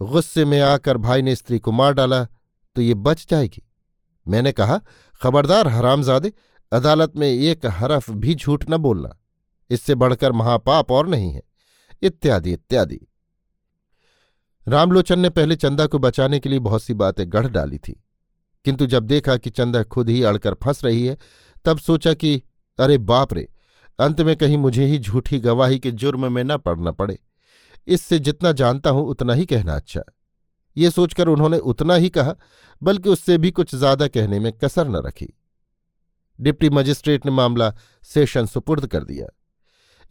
गुस्से 0.01 0.45
में 0.45 0.59
आकर 0.61 0.97
भाई 0.97 1.21
ने 1.21 1.35
स्त्री 1.35 1.59
को 1.59 1.71
मार 1.71 1.93
डाला 1.93 2.23
तो 2.75 2.81
ये 2.81 2.93
बच 2.93 3.25
जाएगी। 3.29 3.63
मैंने 4.27 4.51
कहा, 4.51 4.81
खबरदार 5.21 5.67
हरामजादे, 5.67 6.33
अदालत 6.71 7.13
में 7.15 7.27
एक 7.27 7.65
हरफ 7.65 8.09
भी 8.11 8.35
झूठ 8.35 8.65
न 8.69 8.77
बोलना। 8.77 9.15
इससे 9.69 9.95
बढ़कर 9.95 10.31
महापाप 10.31 10.91
और 10.91 11.07
नहीं 11.07 11.31
है। 11.31 11.41
इत्यादि 12.01 12.53
इत्यादि। 12.53 12.99
रामलोचन 14.69 15.19
ने 15.19 15.29
पहले 15.29 15.55
चंदा 15.55 15.85
को 15.87 15.99
बचाने 15.99 16.39
के 16.39 16.49
लिए 16.49 16.59
बहुत 16.59 16.83
सी 16.83 16.93
बातें 16.93 17.25
गढ़ 17.27 17.47
डाली 17.47 17.77
थी, 17.77 17.91
किंतु 18.65 18.85
जब 18.85 19.03
देखा 19.03 19.35
कि 19.37 19.49
चंदा 19.49 19.81
खुद 19.85 20.09
ही 20.09 20.21
अड़कर 20.23 20.53
फंस 20.63 20.83
रही 20.85 21.05
है, 21.05 21.17
तब 21.65 21.77
सोचा 21.79 22.13
कि, 22.13 22.41
अरे 22.79 22.97
बाप 22.99 23.33
रे, 23.33 23.47
अंत 23.99 24.21
में 24.21 24.35
कहीं 24.35 24.57
मुझे 24.57 24.85
ही 24.85 24.99
झूठी 24.99 25.39
गवाही 25.39 25.79
के 25.79 25.91
जुर्म 25.93 26.31
में 26.33 26.43
न 26.43 26.57
पड़ना 26.57 26.91
पड़े। 26.91 27.17
इससे 27.87 28.19
जितना 28.19 28.51
जानता 28.53 28.89
हूँ, 28.89 29.05
उतना 29.05 29.33
ही 29.33 29.45
कहना 29.45 29.75
अच्छा। 29.75 30.01
ये 30.77 30.89
सोचकर 30.91 31.27
उन्होंने 31.27 31.57
उतना 31.59 31.95
ही 31.95 32.09
कहा, 32.09 32.35
बल्कि 32.81 33.09
उससे 33.09 33.37
भी 33.37 33.51
कुछ 33.51 33.75
ज़्यादा 33.75 34.07
कहने 34.07 34.39
में 34.39 34.51
कसर 34.53 34.87
न 34.87 35.01
रखी। 35.05 35.27
डिप्टी 36.39 36.69
मजिस्ट्रेट 36.69 37.25
ने 37.25 37.31
मामला 37.31 37.73
सेशन 38.09 38.45
सुपुर्द 38.45 38.87
कर 38.87 39.03
दिया। 39.03 39.27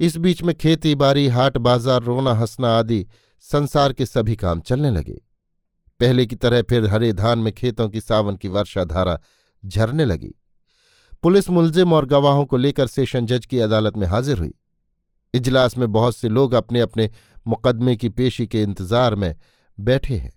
इस 0.01 0.17
बीच 0.17 0.43
में 0.43 0.55
खेती 0.55 0.95
बाड़ी 0.95 1.27
हाट 1.29 1.57
बाज़ार 1.59 2.03
रोना 2.03 2.33
हंसना 2.35 2.77
आदि 2.79 3.07
संसार 3.45 3.93
के 3.93 4.07
सभी 4.07 4.37
काम 4.37 4.61
चलने 4.61 4.91
लगे। 4.91 5.21
पहले 6.01 6.27
की 6.27 6.37
तरह 6.37 6.63
फिर 6.63 6.87
हरे 6.87 7.13
धान 7.13 7.39
में 7.39 7.53
खेतों 7.53 7.89
की 7.89 8.01
सावन 8.01 8.37
की 8.37 8.49
वर्षा 8.49 8.85
धारा 8.85 9.19
झरने 9.63 10.05
लगी। 10.05 10.35
पुलिस 11.23 11.51
मुलजिम 11.51 11.93
और 11.93 12.07
गवाहों 12.07 12.45
को 12.45 12.57
लेकर 12.57 12.87
सेशन 12.87 13.27
जज 13.27 13.47
की 13.47 13.59
अदालत 13.59 13.97
में 13.97 14.07
हाजिर 14.07 14.39
हुई। 14.39 14.55
इजलास 15.35 15.77
में 15.79 15.91
बहुत 15.93 16.17
से 16.17 16.29
लोग 16.29 16.53
अपने 16.55 16.81
अपने 16.81 17.11
मुकदमे 17.47 17.97
की 17.97 18.09
पेशी 18.09 18.47
के 18.47 18.63
इंतज़ार 18.63 19.15
में 19.15 19.35
बैठे 19.79 20.17
हैं। 20.17 20.33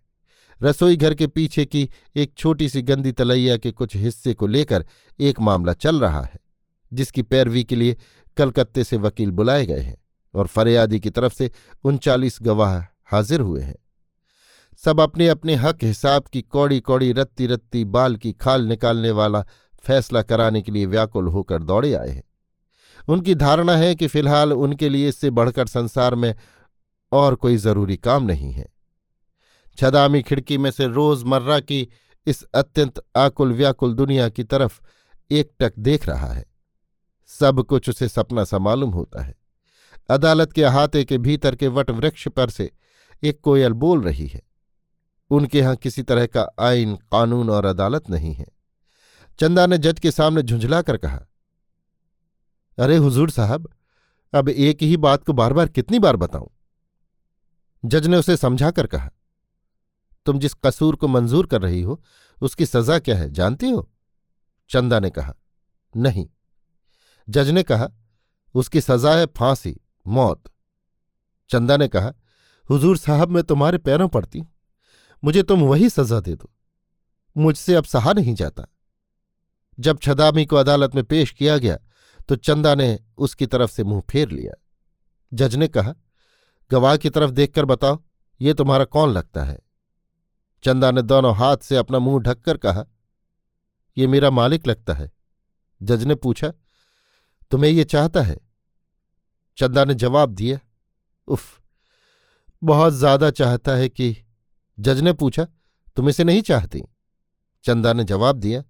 रसोई 0.62 0.98
घर 0.98 1.14
के 1.14 1.28
पीछे 1.28 1.66
की 1.66 1.90
एक 2.16 2.34
छोटी 2.38 2.70
सी 2.70 2.82
गंदी 2.82 3.12
तलैया 3.12 3.58
के 3.58 3.72
कुछ 3.72 3.96
हिस्से 3.96 4.34
को 4.34 4.48
लेकर 4.48 4.86
एक 5.20 5.40
मामला 5.40 5.74
चल 5.74 6.00
रहा 6.00 6.22
है, 6.22 6.40
जिसकी 6.92 7.22
पैरवी 7.22 7.64
के 7.64 7.76
लिए 7.76 7.98
कलकत्ते 8.38 8.84
से 8.84 8.98
वकील 8.98 9.32
बुलाए 9.32 9.66
गए 9.66 9.80
हैं 9.80 9.98
और 10.34 10.48
फरियादी 10.48 11.00
की 11.00 11.10
तरफ़ 11.10 11.34
से 11.34 11.52
उनचालीस 11.84 12.38
गवाह 12.42 12.78
हाजिर 13.12 13.40
हुए 13.40 13.62
हैं। 13.62 13.76
सब 14.84 15.02
अपने 15.02 15.28
अपने 15.28 15.56
हक 15.56 15.84
हिसाब 15.84 16.24
की 16.24 16.42
कौड़ी 16.42 16.80
कौड़ी 16.80 17.12
रत्ती 17.12 17.48
रत्ती 17.48 17.86
बाल 17.86 18.16
की 18.16 18.34
खाल 18.34 18.66
निकालने 18.66 19.12
वाला 19.12 19.46
फैसला 19.84 20.22
कराने 20.22 20.62
के 20.62 20.72
लिए 20.72 20.86
व्याकुल 20.86 21.28
होकर 21.28 21.64
दौड़े 21.64 21.94
आए 21.94 22.10
हैं। 22.10 22.24
उनकी 23.10 23.36
धारणा 23.36 23.76
है 23.76 23.96
कि 23.96 24.08
फ़िलहाल 24.08 24.54
उनके 24.54 24.90
लिए 24.90 25.10
इससे 25.10 25.30
बढ़कर 25.30 25.68
संसार 25.68 26.16
में 26.16 26.36
और 27.12 27.36
कोई 27.36 27.58
ज़रूरी 27.58 27.98
काम 27.98 28.24
नहीं 28.24 28.52
है। 28.52 28.66
छदामी 29.78 30.22
खिड़की 30.22 30.58
में 30.58 30.72
से 30.72 30.88
रोज़मर्रा 30.88 31.60
की 31.60 31.88
इस 32.28 32.44
अत्यंत 32.44 33.02
आकुल 33.18 33.54
व्याकुल 33.54 33.94
दुनिया 33.94 34.30
की 34.30 34.44
तरफ़ 34.44 34.80
एकटक 35.32 35.74
देख 35.80 36.08
रहा 36.08 36.34
है। 36.34 36.46
सब 37.28 37.64
कुछ 37.64 37.90
उसे 37.90 38.08
सपना 38.08 38.44
सा 38.44 38.60
मालूम 38.60 38.92
होता 38.92 39.24
है। 39.24 39.36
अदालत 40.10 40.54
के 40.54 40.64
अहाते 40.64 41.04
के 41.04 41.18
भीतर 41.18 41.56
के 41.56 41.68
वट 41.68 41.90
वृक्ष 41.90 42.28
पर 42.28 42.50
से 42.50 42.72
एक 43.24 43.40
कोयल 43.42 43.74
बोल 43.74 44.02
रही 44.02 44.28
है, 44.28 44.42
उनके 45.32 45.60
यहाँ 45.60 45.76
किसी 45.76 46.04
तरह 46.04 46.26
का 46.26 46.48
आइन, 46.60 46.96
कानून 46.96 47.50
और 47.50 47.66
अदालत 47.66 48.10
नहीं 48.10 48.34
है। 48.34 48.46
चंदा 49.40 49.66
ने 49.66 49.78
जज 49.78 50.00
के 50.00 50.12
सामने 50.12 50.42
झुंझला 50.42 50.82
कर 50.82 50.98
कहा, 50.98 51.20
अरे 52.78 52.98
हुजूर 52.98 53.30
साहब, 53.30 53.70
अब 54.34 54.50
एक 54.50 54.84
ही 54.84 54.98
बात 54.98 55.24
को 55.24 55.34
बार 55.34 55.54
बार 55.54 55.68
कितनी 55.68 56.00
बार 56.00 56.16
बताऊँ? 56.16 56.50
जज 57.86 58.08
ने 58.08 58.18
उसे 58.18 58.38
समझाकर 58.38 58.88
कहा, 58.88 59.10
तुम 60.26 60.40
जिस 60.40 60.54
कसूर 60.54 60.96
को 60.96 61.08
मंजूर 61.08 61.48
कर 61.48 61.62
रही 61.62 61.82
हो, 61.82 62.02
उसकी 62.42 62.66
सजा 62.66 63.00
क्या 63.00 63.18
है, 63.18 63.30
जानती 63.30 63.70
हो? 63.70 63.90
चंदा 64.70 65.00
ने 65.00 65.10
कहा, 65.10 65.34
नहीं। 65.94 66.28
जज 67.30 67.50
ने 67.50 67.64
कहा, 67.64 67.88
उसकी 68.56 68.82
सजा 68.82 69.16
है 69.16 69.26
फांसी, 69.26 69.76
मौत। 70.08 70.44
चंदा 71.50 71.78
ने 71.78 71.88
कहा 71.88 72.14
हुजूर 72.70 72.98
साहब 72.98 73.30
मैं 73.30 73.44
तुम्हारे 73.44 73.78
पैरों 73.78 74.08
पड़ती। 74.08 74.40
हूँ 74.40 74.48
मुझे 75.24 75.44
तुम 75.44 75.62
वही 75.62 75.90
सजा 75.90 76.20
दे 76.20 76.36
दो। 76.36 76.52
मुझसे 77.38 77.76
अब 77.76 77.84
सहा 77.84 78.14
नहीं 78.14 78.36
जाता। 78.36 78.66
जब 79.80 80.00
छदामी 80.00 80.46
को 80.46 80.56
अदालत 80.56 80.96
में 80.96 81.04
पेश 81.04 81.32
किया 81.32 81.58
गया 81.58 81.78
तो 82.30 82.36
चंदा 82.36 82.76
ने 82.76 83.00
उसकी 83.18 83.46
तरफ़ 83.46 83.72
से 83.72 83.84
मुँह 83.84 84.02
फेर 84.10 84.30
लिया। 84.30 84.54
जज 85.34 85.56
ने 85.56 85.68
कहा, 85.68 85.94
गवाह 86.72 86.98
की 86.98 87.10
तरफ़ 87.10 87.32
देखकर 87.32 87.66
बताओ, 87.66 88.04
ये 88.42 88.54
तुम्हारा 88.54 88.86
कौन 88.86 89.10
लगता 89.10 89.44
है? 89.44 89.60
चंदा 90.64 90.92
ने 90.92 91.02
दोनों 91.02 91.36
हाथ 91.36 91.58
से 91.58 91.76
अपना 91.76 92.00
मुँह 92.00 92.22
ढककर 92.22 92.58
कहा, 92.58 92.86
ये 93.98 94.08
मेरा 94.08 94.30
मालिक 94.30 94.68
लगता 94.68 94.94
है। 94.94 95.12
जज 95.82 96.04
ने 96.04 96.16
पूछा, 96.16 96.54
तुम्हें 97.52 97.72
ये 97.72 97.84
चाहता 97.84 98.22
है? 98.22 98.38
चंदा 99.58 99.86
ने 99.86 99.94
जवाब 99.94 100.30
दिया, 100.30 100.60
उफ 101.28 101.61
बहुत 102.64 102.94
ज़्यादा 102.94 103.30
चाहता 103.32 103.72
है 103.72 103.90
कि 103.90 104.16
जज 104.78 105.02
ने 105.02 105.14
पूछा, 105.14 105.46
तुम 105.98 106.10
इसे 106.10 106.24
नहीं 106.24 106.42
चाहती? 106.42 106.82
चंदा 107.66 107.94
ने 107.94 108.04
जवाब 108.04 108.36
दिया, 108.36 108.64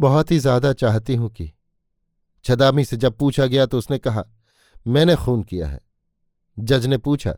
बहुत 0.00 0.30
ही 0.30 0.38
ज़्यादा 0.38 0.72
चाहती 0.72 1.14
हूँ 1.14 1.30
कि। 1.30 1.52
छदामी 2.44 2.84
से 2.84 2.96
जब 2.96 3.16
पूछा 3.16 3.46
गया 3.46 3.66
तो 3.66 3.78
उसने 3.78 3.98
कहा, 3.98 4.24
मैंने 4.86 5.16
खून 5.16 5.42
किया 5.42 5.68
है। 5.68 5.80
जज 6.58 6.86
ने 6.86 6.98
पूछा, 6.98 7.32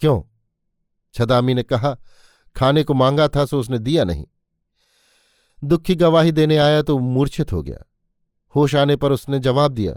क्यों? 0.00 0.22
छदामी 1.14 1.54
ने 1.54 1.62
कहा, 1.62 1.96
खाने 2.56 2.82
को 2.82 2.94
मांगा 2.94 3.28
था 3.28 3.44
सो 3.44 3.60
उसने 3.60 3.78
दिया 3.78 4.04
नहीं। 4.04 4.24
दुखी 5.62 5.94
गवाही 5.94 6.32
देने 6.32 6.56
आया 6.56 6.82
तो 6.82 6.98
मूर्छित 6.98 7.52
हो 7.52 7.62
गया। 7.62 7.84
होश 8.54 8.74
आने 8.74 8.96
पर 8.96 9.12
उसने 9.12 9.38
जवाब 9.38 9.72
दिया, 9.72 9.96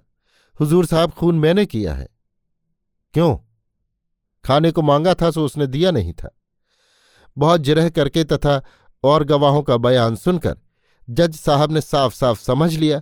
हुजूर 0.60 0.86
साहब, 0.86 1.12
खून 1.12 1.40
मैंने 1.40 1.66
किया 1.66 1.94
है। 1.94 2.08
क्यों? 3.14 3.38
खाने 4.52 4.72
को 4.72 4.82
मांगा 4.82 5.14
था, 5.14 5.32
सो 5.32 5.46
उसने 5.46 5.68
दिया 5.68 5.92
नहीं 5.92 6.14
था। 6.14 6.38
बहुत 7.38 7.62
जिरह 7.62 7.90
करके 7.90 8.24
तथा 8.24 8.64
और 9.04 9.24
गवाहों 9.24 9.64
का 9.64 9.78
बयान 9.78 10.16
सुनकर 10.16 10.58
जज 11.10 11.36
साहब 11.36 11.72
ने 11.72 11.82
साफ़ 11.82 12.16
साफ़ 12.16 12.42
समझ 12.42 12.78
लिया 12.78 13.02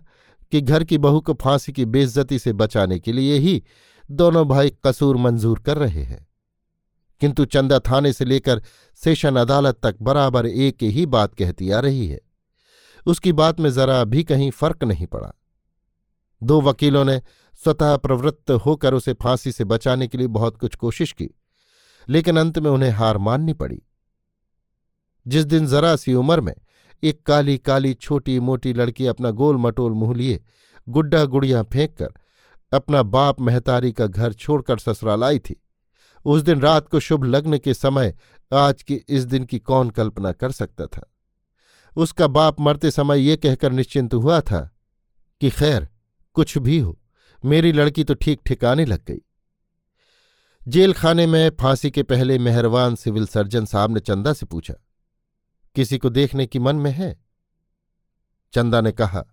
कि 0.51 0.61
घर 0.61 0.83
की 0.83 0.97
बहू 0.97 1.21
को 1.21 1.33
फांसी 1.33 1.73
की 1.73 1.85
बेइज्जती 1.85 2.39
से 2.39 2.53
बचाने 2.53 2.99
के 2.99 3.11
लिए 3.11 3.37
ही 3.37 3.63
दोनों 4.11 4.47
भाई 4.47 4.73
कसूर 4.83 5.17
मंजूर 5.17 5.59
कर 5.59 5.77
रहे 5.77 6.03
हैं। 6.03 6.27
किंतु 7.21 7.45
चंदा 7.45 7.79
थाने 7.79 8.13
से 8.13 8.25
लेकर 8.25 8.63
सेशन 8.95 9.35
अदालत 9.35 9.79
तक 9.83 9.95
बराबर 10.01 10.45
एक 10.45 10.83
ही 10.83 11.05
बात 11.05 11.35
कहती 11.35 11.71
आ 11.71 11.79
रही 11.79 12.07
है। 12.07 12.21
उसकी 13.05 13.33
बात 13.33 13.59
में 13.59 13.69
जरा 13.69 14.03
भी 14.03 14.23
कहीं 14.23 14.51
फ़र्क 14.51 14.83
नहीं 14.83 15.05
पड़ा। 15.05 15.33
दो 16.43 16.61
वकीलों 16.61 17.05
ने 17.05 17.21
स्वतः 17.63 17.97
प्रवृत्त 17.97 18.51
होकर 18.51 18.93
उसे 18.93 19.13
फांसी 19.13 19.51
से 19.51 19.63
बचाने 19.63 20.07
के 20.07 20.17
लिए 20.17 20.27
बहुत 20.27 20.57
कुछ 20.57 20.75
कोशिश 20.75 21.11
की। 21.11 21.38
लेकिन 22.09 22.37
अंत 22.37 22.59
में 22.59 22.69
उन्हें 22.71 22.89
हार 22.89 23.17
माननी 23.17 23.53
पड़ी। 23.53 23.81
जिस 25.25 25.45
दिन 25.45 25.67
जरा 25.67 25.95
सी 25.95 26.13
उम्र 26.13 26.41
में 26.41 26.53
एक 27.03 27.21
काली 27.23 27.57
काली 27.57 27.93
छोटी 27.93 28.39
मोटी 28.39 28.73
लड़की 28.73 29.05
अपना 29.07 29.31
गोल 29.31 29.57
मटोल 29.57 29.91
मुँह 29.91 30.15
लिए, 30.15 30.39
गुड्डा 30.87 31.23
गुड़ियाँ 31.25 31.63
फेंक 31.63 31.95
कर 31.97 32.13
अपना 32.71 33.03
बाप 33.03 33.41
महतारी 33.41 33.91
का 33.91 34.07
घर 34.07 34.33
छोड़कर 34.33 34.77
ससुराल 34.77 35.23
आई 35.23 35.39
थी, 35.39 35.55
उस 36.25 36.41
दिन 36.41 36.61
रात 36.61 36.87
को 36.87 36.99
शुभ 36.99 37.23
लग्न 37.23 37.57
के 37.57 37.73
समय 37.73 38.15
आज 38.53 38.83
की 38.83 38.95
इस 39.09 39.23
दिन 39.23 39.43
की 39.43 39.59
कौन 39.59 39.89
कल्पना 39.89 40.31
कर 40.31 40.51
सकता 40.51 40.85
था? 40.85 41.05
उसका 41.97 42.27
बाप 42.27 42.59
मरते 42.61 42.91
समय 42.91 43.19
ये 43.19 43.37
कहकर 43.37 43.71
निश्चिंत 43.71 44.13
हुआ 44.13 44.41
था 44.41 44.59
कि 45.41 45.49
खैर, 45.49 45.87
कुछ 46.33 46.57
भी 46.57 46.79
हो, 46.79 46.97
मेरी 47.45 47.71
लड़की 47.71 48.03
तो 48.03 48.13
ठीक 48.13 48.39
ठिकाने 48.45 48.85
लग 48.85 49.05
गई। 49.07 49.21
जेल 50.69 50.93
खाने 50.93 51.25
में 51.27 51.51
फांसी 51.59 51.91
के 51.91 52.03
पहले 52.03 52.37
मेहरवान 52.39 52.95
सिविल 52.95 53.25
सर्जन 53.27 53.65
साहब 53.65 53.91
ने 53.91 53.99
चंदा 53.99 54.33
से 54.33 54.45
पूछा, 54.45 54.73
किसी 55.75 55.97
को 55.97 56.09
देखने 56.09 56.45
की 56.47 56.59
मन 56.59 56.75
में 56.75 56.91
है? 56.91 57.25
चंदा 58.53 58.81
ने 58.81 58.91
कहा, 58.91 59.23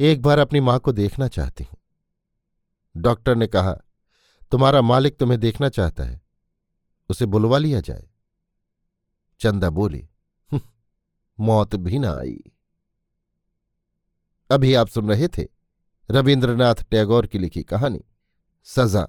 एक 0.00 0.22
बार 0.22 0.38
अपनी 0.38 0.60
माँ 0.60 0.78
को 0.78 0.92
देखना 0.92 1.28
चाहती 1.28 1.64
हूँ। 1.64 1.78
डॉक्टर 2.96 3.36
ने 3.36 3.46
कहा, 3.46 3.72
तुम्हारा 4.52 4.82
मालिक 4.82 5.18
तुम्हें 5.18 5.40
देखना 5.40 5.68
चाहता 5.68 6.04
है। 6.04 6.20
उसे 7.10 7.26
बुलवा 7.26 7.58
लिया 7.58 7.80
जाए। 7.80 8.08
चंदा 9.40 9.70
बोली 9.70 10.08
मौत 11.38 11.76
भी 11.76 11.98
ना 11.98 12.12
आई। 12.12 12.38
अभी 14.50 14.74
आप 14.74 14.88
सुन 14.88 15.08
रहे 15.08 15.28
थे 15.28 15.48
रविन्द्रनाथ 16.10 16.74
टैगोर 16.74 17.26
की 17.26 17.38
लिखी 17.38 17.62
कहानी, 17.62 18.04
सजा। 18.64 19.08